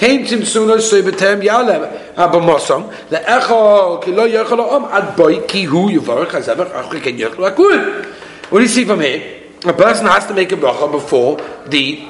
came 0.00 0.26
to 0.26 0.36
suno 0.38 0.78
soibetem 0.78 1.42
yalem 1.42 2.14
abamosam 2.14 2.90
leechol 3.10 4.02
ki 4.02 4.12
lo 4.12 4.26
yechol 4.26 4.60
om 4.60 4.84
ad 4.86 5.14
boy 5.14 5.46
ki 5.46 5.64
hu 5.64 5.90
yuvarach 5.90 6.30
hazavach 6.30 6.72
achri 6.72 7.02
ken 7.02 7.18
yechol 7.18 7.50
akul. 7.50 8.06
What 8.50 8.60
do 8.60 8.62
you 8.62 8.68
see 8.68 8.86
from 8.86 9.00
here? 9.00 9.42
A 9.66 9.74
person 9.74 10.06
has 10.06 10.26
to 10.26 10.32
make 10.32 10.50
a 10.52 10.56
bracha 10.56 10.90
before 10.90 11.36
the 11.66 12.09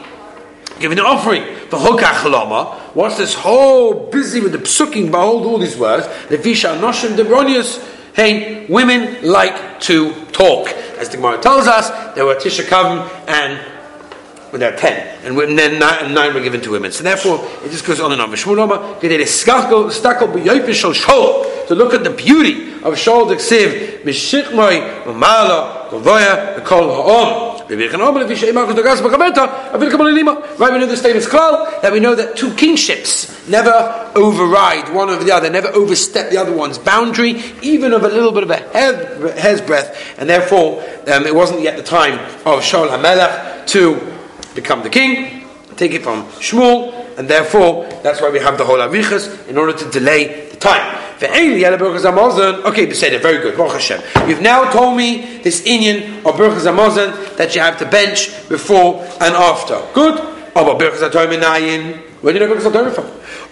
giving 0.80 0.96
the 0.96 1.04
offering. 1.04 1.42
The 1.70 1.78
What's 2.94 3.18
this 3.18 3.34
whole 3.34 4.10
busy 4.10 4.40
with 4.40 4.52
the 4.52 4.58
psukim? 4.58 5.10
Behold 5.10 5.46
all 5.46 5.58
these 5.58 5.76
words. 5.76 6.06
The 6.28 6.38
visha 6.38 6.80
noshim 6.80 7.16
debronius. 7.16 7.78
Hey, 8.14 8.66
women 8.66 9.22
like 9.22 9.80
to 9.82 10.12
talk. 10.32 10.68
As 10.98 11.10
the 11.10 11.18
Gemara 11.18 11.40
tells 11.40 11.68
us, 11.68 11.90
there 12.14 12.24
were 12.26 12.34
Tisha 12.34 12.64
Kavim 12.64 13.08
and 13.28 13.60
when 14.50 14.58
there 14.58 14.74
are 14.74 14.76
ten, 14.76 15.06
and, 15.24 15.38
then 15.56 15.78
nine, 15.78 16.12
nine 16.12 16.34
were 16.34 16.40
given 16.40 16.60
to 16.62 16.72
women. 16.72 16.90
So 16.90 17.04
therefore, 17.04 17.38
it 17.64 17.70
just 17.70 17.86
goes 17.86 18.00
on 18.00 18.10
and 18.10 18.20
on. 18.20 18.30
To 18.30 18.36
look 21.76 21.94
at 21.94 22.02
the 22.02 22.10
beauty 22.10 22.72
of 22.82 22.94
Shaul 22.94 23.28
the 23.28 23.36
Ksiv, 23.36 24.02
Mishikmai, 24.02 25.04
Mamala, 25.04 25.88
Govoya, 25.88 26.64
Kol 26.64 26.88
Ha'om. 26.88 27.49
Right, 30.58 30.72
we 30.72 30.78
know 30.78 30.86
the 30.86 30.96
statement 30.96 31.24
is 31.24 31.28
clear 31.28 31.80
that 31.82 31.92
we 31.92 32.00
know 32.00 32.14
that 32.14 32.36
two 32.36 32.52
kingships 32.54 33.48
never 33.48 34.10
override 34.16 34.92
one 34.92 35.08
over 35.08 35.22
the 35.22 35.32
other, 35.32 35.48
never 35.50 35.68
overstep 35.68 36.30
the 36.30 36.36
other 36.36 36.52
one's 36.52 36.78
boundary, 36.78 37.42
even 37.62 37.92
of 37.92 38.02
a 38.02 38.08
little 38.08 38.32
bit 38.32 38.42
of 38.42 38.50
a 38.50 38.56
hair's 39.40 39.60
breadth, 39.60 40.18
and 40.18 40.28
therefore 40.28 40.82
um, 41.12 41.26
it 41.26 41.34
wasn't 41.34 41.60
yet 41.60 41.76
the 41.76 41.82
time 41.82 42.18
of 42.44 42.60
Shaul 42.60 42.88
HaMelech 42.88 43.66
to 43.68 44.00
become 44.54 44.82
the 44.82 44.90
king, 44.90 45.46
take 45.76 45.92
it 45.92 46.02
from 46.02 46.24
Shmuel, 46.40 47.18
and 47.18 47.28
therefore 47.28 47.88
that's 48.02 48.20
why 48.20 48.30
we 48.30 48.40
have 48.40 48.58
the 48.58 48.64
whole 48.64 48.78
Arichas 48.78 49.48
in 49.48 49.56
order 49.56 49.72
to 49.72 49.90
delay 49.90 50.50
the 50.50 50.56
time. 50.56 50.99
Okay, 51.22 52.86
Beseder, 52.86 53.20
very 53.20 53.38
good. 53.42 53.58
You've 54.28 54.40
now 54.40 54.70
told 54.70 54.96
me 54.96 55.38
this 55.42 55.62
Inyan 55.62 56.24
of 56.24 56.34
Berachas 56.36 56.66
Hamazon 56.66 57.36
that 57.36 57.54
you 57.54 57.60
have 57.60 57.76
to 57.78 57.84
bench 57.86 58.30
before 58.48 59.04
and 59.20 59.34
after. 59.34 59.80
Good. 59.92 60.18
Where 60.52 60.64
do 60.64 62.38
you 62.38 62.46
know 62.46 62.54
Berachas 62.54 62.70
HaToyim 62.70 62.92
from? 62.92 63.06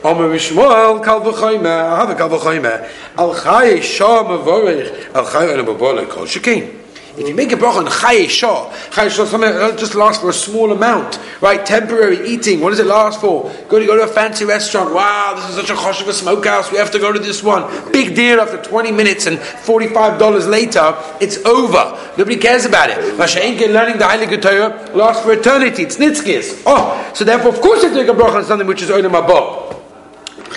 Omer 0.04 0.28
Mishmuel 0.28 1.02
Kal 1.04 1.20
V'choyme. 1.20 1.66
I 1.66 1.96
have 1.98 2.10
a 2.10 2.14
Kal 2.14 2.28
V'choyme. 2.30 2.88
Al 3.18 3.34
Chai 3.34 3.80
Shah 3.80 4.24
Mavorech. 4.24 5.14
Al 5.14 5.24
Chai 5.30 5.46
Olam 5.46 5.76
Kol 6.08 6.24
Shekin. 6.26 6.77
If 7.18 7.26
you 7.26 7.34
make 7.34 7.50
a 7.50 7.56
bracha 7.56 7.78
on 7.78 7.86
chaye 7.86 8.28
shah, 8.28 8.70
chaye 8.90 9.10
shah 9.10 9.24
something 9.24 9.50
just 9.76 9.96
lasts 9.96 10.22
for 10.22 10.30
a 10.30 10.32
small 10.32 10.70
amount, 10.70 11.18
right? 11.40 11.64
Temporary 11.66 12.28
eating. 12.28 12.60
What 12.60 12.70
does 12.70 12.78
it 12.78 12.86
last 12.86 13.20
for? 13.20 13.52
Go 13.68 13.80
to 13.80 13.86
go 13.86 13.96
to 13.96 14.02
a 14.02 14.06
fancy 14.06 14.44
restaurant. 14.44 14.94
Wow, 14.94 15.34
this 15.34 15.48
is 15.50 15.56
such 15.56 15.70
a 15.70 15.74
chosh 15.74 16.00
of 16.00 16.06
a 16.06 16.12
smokehouse. 16.12 16.70
We 16.70 16.78
have 16.78 16.92
to 16.92 16.98
go 17.00 17.12
to 17.12 17.18
this 17.18 17.42
one. 17.42 17.92
Big 17.92 18.14
deal. 18.14 18.40
After 18.40 18.62
20 18.62 18.92
minutes 18.92 19.26
and 19.26 19.38
45 19.38 20.18
dollars 20.18 20.46
later, 20.46 20.94
it's 21.20 21.44
over. 21.44 21.98
Nobody 22.16 22.36
cares 22.36 22.64
about 22.64 22.90
it. 22.90 22.98
Masha'inkin 23.18 23.72
learning 23.72 23.98
the 23.98 24.04
Heilige 24.04 24.40
Torah 24.40 24.96
lasts 24.96 25.24
for 25.24 25.32
eternity. 25.32 25.82
It's 25.82 25.96
nitzkis. 25.96 26.62
Oh, 26.66 27.10
so 27.14 27.24
therefore, 27.24 27.52
of 27.52 27.60
course, 27.60 27.82
you 27.82 27.92
take 27.92 28.08
a 28.08 28.12
bracha 28.12 28.36
on 28.36 28.44
something 28.44 28.66
which 28.68 28.82
is 28.82 28.90
olam 28.90 29.18
above. 29.18 29.74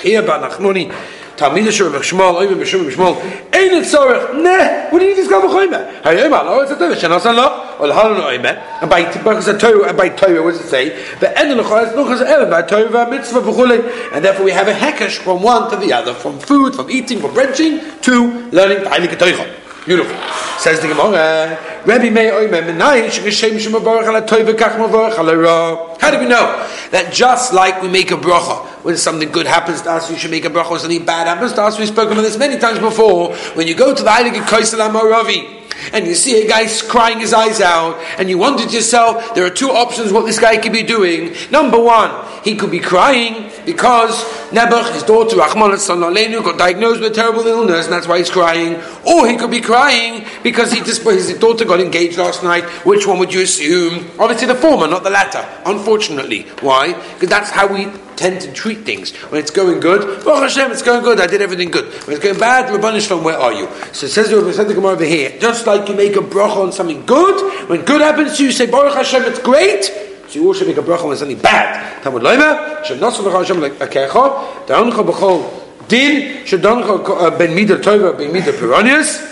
Here, 0.01 0.21
Nachmoni. 0.21 0.93
Talmidus 1.41 1.83
of 1.83 1.93
Rav 1.93 2.03
Shmuel, 2.03 2.35
Oiv 2.39 2.55
Rav 2.55 2.67
Shmuel, 2.67 2.91
Shmuel, 2.91 3.15
Ein 3.51 3.81
Tzorech, 3.81 4.43
Neh, 4.43 4.89
what 4.91 4.99
do 4.99 5.05
you 5.05 5.11
need 5.11 5.17
this 5.17 5.27
Gav 5.27 5.41
Choyme? 5.41 6.03
Hey, 6.03 6.17
Oimer, 6.17 6.45
Lo, 6.45 6.59
it's 6.59 6.69
a 6.69 6.77
Torah, 6.77 6.95
Shana 6.95 7.19
San 7.19 7.35
Lo, 7.35 7.77
Ol 7.79 7.89
Halon 7.89 8.21
Oimer, 8.21 8.61
and 8.79 8.87
by 8.87 9.05
Tibbachas 9.05 9.47
and 9.47 9.87
and 9.87 9.97
by 9.97 10.09
Torah, 10.09 10.43
what 10.43 10.51
does 10.51 10.61
it 10.61 10.69
say? 10.69 10.89
The 11.15 11.35
end 11.39 11.49
of 11.49 11.57
the 11.57 11.63
Choyz, 11.63 11.93
Nuchas 11.95 12.23
Erev, 12.23 12.51
by 12.51 12.61
Torah, 12.61 13.09
Mitzvah, 13.09 13.41
V'chulei, 13.41 14.13
and 14.13 14.23
therefore 14.23 14.45
we 14.45 14.51
have 14.51 14.67
a 14.67 14.73
hekesh 14.73 15.17
from 15.17 15.41
one 15.41 15.71
to 15.71 15.77
the 15.77 15.91
other, 15.91 16.13
from 16.13 16.37
food, 16.37 16.75
from 16.75 16.91
eating, 16.91 17.19
from 17.19 17.33
branching, 17.33 17.79
to 18.01 18.47
learning 18.51 18.83
Ta'alik 18.83 19.09
HaTorah. 19.09 19.60
Beautiful. 19.85 20.15
Says 20.59 20.79
the 20.79 20.87
Gemara, 20.89 21.57
Rabbi 21.87 22.11
Meir 22.11 22.33
Oimer, 22.33 22.61
Menayin 22.61 23.09
Shegeshem 23.09 23.57
Shemavarach 23.57 24.07
Ala 24.07 24.21
Toiva 24.21 24.53
Kach 24.53 24.77
Mavarach 24.77 25.17
Ala 25.17 25.35
Ra. 25.35 25.97
How 25.99 26.11
do 26.11 26.19
we 26.19 26.27
know? 26.27 26.67
That 26.91 27.11
just 27.11 27.51
like 27.51 27.81
we 27.81 27.87
make 27.87 28.11
a 28.11 28.15
bracha 28.15 28.63
when 28.83 28.95
something 28.95 29.31
good 29.31 29.47
happens 29.47 29.81
to 29.81 29.91
us, 29.91 30.11
you 30.11 30.17
should 30.17 30.29
make 30.29 30.45
a 30.45 30.49
bracha 30.49 30.69
when 30.69 30.79
something 30.81 31.03
bad 31.03 31.25
happens 31.25 31.53
to 31.53 31.63
us. 31.63 31.79
We've 31.79 31.87
spoken 31.87 32.13
about 32.13 32.21
this 32.21 32.37
many 32.37 32.59
times 32.59 32.77
before. 32.77 33.35
When 33.55 33.67
you 33.67 33.73
go 33.73 33.95
to 33.95 34.03
the 34.03 34.09
Heilige 34.09 34.43
Kaisel 34.43 34.87
Amoravi, 34.87 35.61
and 35.93 36.05
you 36.05 36.13
see 36.13 36.45
a 36.45 36.47
guy 36.47 36.67
crying 36.87 37.19
his 37.19 37.33
eyes 37.33 37.59
out, 37.59 37.97
and 38.19 38.29
you 38.29 38.37
wonder 38.37 38.63
to 38.63 38.71
yourself, 38.71 39.33
there 39.33 39.45
are 39.45 39.49
two 39.49 39.71
options 39.71 40.13
what 40.13 40.27
this 40.27 40.39
guy 40.39 40.57
could 40.57 40.73
be 40.73 40.83
doing. 40.83 41.33
Number 41.49 41.81
one, 41.81 42.11
he 42.43 42.55
could 42.55 42.69
be 42.69 42.79
crying 42.79 43.49
because 43.65 44.23
Nebuch, 44.51 44.93
his 44.93 45.03
daughter, 45.03 45.37
Rahman 45.37 45.71
Aleinu, 45.71 46.43
got 46.43 46.57
diagnosed 46.57 46.99
with 46.99 47.13
a 47.13 47.15
terrible 47.15 47.47
illness, 47.47 47.85
and 47.85 47.93
that's 47.93 48.05
why 48.05 48.17
he's 48.17 48.29
crying. 48.29 48.75
Or 49.07 49.25
he 49.27 49.37
could 49.37 49.49
be 49.49 49.61
crying 49.61 50.25
because 50.43 50.73
he 50.73 50.81
his 50.81 51.39
daughter 51.39 51.63
got 51.63 51.79
engaged 51.79 52.17
last 52.17 52.43
night. 52.43 52.65
Which 52.85 53.07
one 53.07 53.17
would 53.19 53.33
you 53.33 53.41
assume? 53.41 54.11
Obviously 54.19 54.47
the 54.47 54.55
former, 54.55 54.87
not 54.87 55.03
the 55.03 55.09
latter, 55.09 55.47
unfortunately. 55.65 56.43
Why? 56.59 56.93
Because 57.13 57.29
that's 57.29 57.49
how 57.49 57.73
we 57.73 57.87
tend 58.17 58.41
to 58.41 58.51
treat 58.51 58.79
things. 58.79 59.15
When 59.31 59.39
it's 59.39 59.51
going 59.51 59.79
good, 59.79 60.23
Baruch 60.25 60.51
Hashem, 60.51 60.71
it's 60.71 60.81
going 60.81 61.03
good, 61.03 61.21
I 61.21 61.27
did 61.27 61.41
everything 61.41 61.71
good. 61.71 61.85
When 62.05 62.17
it's 62.17 62.23
going 62.23 62.37
bad, 62.37 62.69
Rabban 62.69 62.99
Shalom, 62.99 63.23
where 63.23 63.37
are 63.37 63.53
you? 63.53 63.67
So 63.93 64.05
it 64.05 64.09
says 64.09 64.29
the 64.29 64.73
Gemara 64.73 64.91
over 64.91 65.05
here, 65.05 65.37
just 65.39 65.65
like 65.65 65.87
you 65.87 65.95
make 65.95 66.15
a 66.17 66.19
bracha 66.19 66.57
on 66.57 66.71
something 66.71 67.05
good, 67.05 67.69
when 67.69 67.85
good 67.85 68.01
happens 68.01 68.37
to 68.37 68.43
you, 68.43 68.49
you 68.49 68.53
say 68.53 68.69
Baruch 68.69 68.95
Hashem, 68.95 69.23
it's 69.23 69.39
great, 69.39 70.10
so 70.31 70.39
you 70.39 70.47
also 70.47 70.65
make 70.65 70.77
a 70.77 70.81
bracha 70.81 71.03
on 71.03 71.17
something 71.17 71.37
bad. 71.39 72.01
Talmud 72.03 72.23
Loimer, 72.23 72.85
Shem 72.85 72.99
Hashem 72.99 73.59
like 73.59 73.73
Akecha, 73.73 74.65
Da'oncha 74.65 75.05
B'chol 75.05 75.43
Din, 75.89 76.45
Shadoncha 76.45 77.37
Ben 77.37 77.49
Midah 77.49 77.81
Tova, 77.81 78.17
Ben 78.17 78.31
Midah 78.31 78.53
Piranius, 78.53 79.27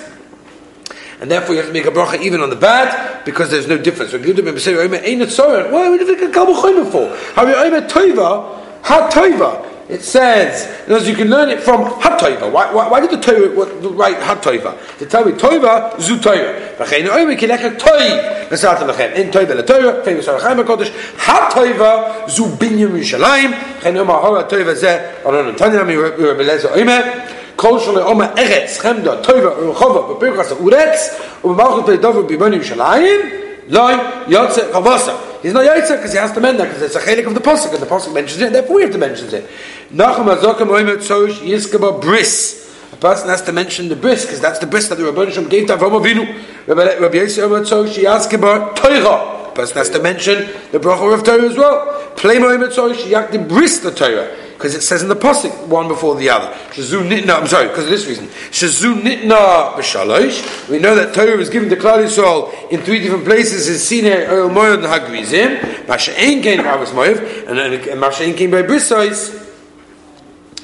and 1.21 1.31
therefore 1.31 1.55
you 1.55 1.61
have 1.61 1.67
to 1.67 1.73
make 1.73 1.85
a 1.85 1.91
bracha 1.91 2.21
even 2.21 2.41
on 2.41 2.49
the 2.49 2.57
bad 2.57 3.23
because 3.23 3.49
there's 3.49 3.65
no 3.65 3.77
difference. 3.77 4.11
Why 4.11 4.19
would 4.19 4.37
you 4.37 4.43
make 4.43 6.21
a 6.21 6.31
kabel 6.33 6.55
for? 6.55 7.15
How 7.33 7.47
you 7.47 7.71
tova? 7.87 8.59
Ha 8.83 9.09
Tova. 9.09 9.68
It 9.88 10.02
says, 10.02 10.66
as 10.88 11.06
you 11.06 11.14
can 11.14 11.28
learn 11.28 11.50
it 11.50 11.60
from 11.60 11.84
Hatova. 12.00 12.50
Why, 12.50 12.72
why, 12.72 12.88
why 12.88 13.00
did 13.00 13.10
the 13.10 13.20
Torah 13.20 13.48
write 13.90 14.16
Hatova? 14.16 14.98
To 14.98 15.06
tell 15.06 15.24
me 15.24 15.32
Tova 15.32 16.00
zu 16.00 16.18
Torah. 16.18 16.58
V'chein 16.78 17.06
oime 17.06 17.36
kilech 17.36 17.78
Toiv. 17.78 18.48
Nesat 18.48 18.78
lechem. 18.78 19.14
In 19.14 19.30
Tova 19.30 19.54
le 19.54 19.62
Torah. 19.62 20.02
Famous 20.02 20.26
Arachayim 20.26 20.64
HaKodesh. 20.64 20.90
Hatova 21.16 22.28
zu 22.30 22.44
binyam 22.56 22.92
Yerushalayim. 22.92 23.52
V'chein 23.52 23.96
oime 23.96 24.22
hora 24.22 24.44
Tova 24.44 24.74
zeh. 24.74 25.26
Aron 25.26 25.54
Antanya 25.54 25.86
mi 25.86 25.96
Rabbi 25.96 26.44
Lezer 26.44 26.72
oime. 26.72 27.30
כל 27.56 27.78
שלו 27.78 28.02
אומר 28.02 28.26
ארץ, 28.38 28.78
חמדה, 28.78 29.16
טובה, 29.16 29.48
רחובה, 29.48 30.14
בפרקס 30.14 30.52
האורץ, 30.52 31.14
ובמלכות 31.44 31.88
לדובר 31.88 32.22
ביבון 32.22 32.52
ירושלים, 32.52 33.20
Loi, 33.69 33.93
Yotze, 34.25 34.71
Kavosa. 34.71 35.41
He's 35.43 35.53
not 35.53 35.63
Yotze 35.63 35.95
because 35.95 36.11
he 36.11 36.17
has 36.17 36.31
to 36.33 36.41
mend 36.41 36.59
that 36.59 36.67
because 36.67 36.81
it's 36.81 36.95
a 36.95 36.99
chelik 36.99 37.27
of 37.27 37.35
the 37.35 37.39
posuk 37.39 37.71
and 37.71 37.81
the 37.81 37.85
posuk 37.85 38.13
mentions 38.13 38.41
it, 38.41 38.51
therefore 38.51 38.77
we 38.77 38.81
have 38.81 38.91
to 38.91 38.97
mention 38.97 39.33
it. 39.33 39.47
Nachum 39.91 40.35
Azokam 40.35 40.67
Oimet 40.67 40.97
Tzosh 40.97 41.35
Yiskeba 41.35 42.01
Bris. 42.01 42.67
A 42.91 42.95
person 42.95 43.29
has 43.29 43.43
to 43.43 43.51
mention 43.51 43.87
the 43.87 43.95
bris 43.95 44.25
because 44.25 44.41
that's 44.41 44.57
the 44.57 44.65
bris 44.65 44.89
that 44.89 44.95
the 44.95 45.05
Rabbi 45.05 45.29
Shem 45.29 45.47
gave 45.47 45.67
to 45.67 45.77
Avraham 45.77 46.01
Avinu. 46.01 46.25
Rabbi 46.67 47.17
Yosef 47.17 47.43
Oimet 47.43 47.65
Tzosh 47.65 47.95
Yiskaba 47.95 48.75
Torah. 48.75 49.49
A 49.49 49.51
person 49.53 49.77
has 49.77 49.89
to 49.91 50.01
mention 50.01 50.47
the 50.71 50.79
bracha 50.79 51.13
of 51.13 51.23
Torah 51.23 51.43
as 51.43 51.55
well. 51.55 52.11
Play 52.15 52.37
Oimet 52.37 52.69
Tzosh 52.69 53.31
the 53.31 53.39
Bris 53.39 53.79
the 53.79 53.91
Torah 53.91 54.35
because 54.59 54.75
it 54.75 54.81
says 54.81 55.01
in 55.01 55.07
the 55.07 55.15
pasuk 55.15 55.67
one 55.67 55.87
before 55.87 56.17
the 56.17 56.29
other. 56.29 56.53
Shazu 56.71 57.07
nitna. 57.07 57.39
I'm 57.39 57.47
sorry, 57.47 57.69
because 57.69 57.85
of 57.85 57.89
this 57.91 58.05
reason. 58.05 58.27
Shazu 58.27 59.01
nitna 59.01 59.71
b'shalosh. 59.75 60.67
We 60.67 60.79
know 60.79 60.95
that 60.95 61.13
Torah 61.13 61.37
was 61.37 61.49
given 61.49 61.69
to 61.69 61.77
Klal 61.77 62.03
Yisrael 62.03 62.69
in 62.69 62.81
three 62.81 62.99
different 62.99 63.23
places: 63.23 63.69
in 63.69 63.77
Sinai, 63.77 64.25
Oil 64.25 64.49
Moed, 64.49 64.83
and 64.83 64.83
Hagrizim. 64.83 65.61
Masha'en 65.85 66.43
came 66.43 66.57
by 66.57 66.75
Moed, 66.75 67.47
and 67.47 67.57
then 67.57 67.79
Masha'en 67.97 68.35
came 68.35 68.51
by 68.51 68.61
Brisois. 68.63 69.47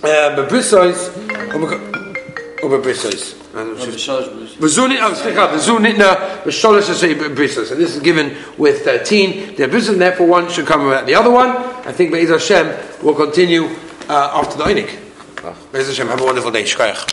Uh, 0.04 0.36
by 0.36 0.46
Brisois, 0.50 1.08
or 2.62 2.70
by 2.70 2.86
Brisois. 2.86 3.34
V'zunit, 4.58 5.00
oh, 5.02 5.13
slicha, 5.13 5.50
v'zunitna, 5.50 6.44
v'sholosh 6.44 7.36
brisos. 7.36 7.72
And 7.72 7.82
this 7.82 7.96
is 7.96 8.02
given 8.02 8.38
with 8.58 8.84
13. 8.84 9.56
The 9.56 9.68
brisos, 9.68 9.98
therefore 9.98 10.28
one 10.28 10.50
should 10.50 10.65
come 10.65 10.86
without 10.86 11.06
the 11.06 11.15
other 11.15 11.30
one. 11.30 11.50
I 11.50 11.91
think 11.91 12.12
Be'ez 12.12 12.30
Hashem 12.30 13.04
will 13.04 13.15
continue 13.15 13.65
uh, 14.08 14.32
after 14.34 14.58
the 14.58 14.63
Einik. 14.63 15.72
Be'ez 15.74 15.88
Hashem, 15.88 16.08
have 16.08 16.22
a 16.22 16.26
wonderful 16.26 16.52
day. 16.52 16.63
Shkayach. 16.63 17.04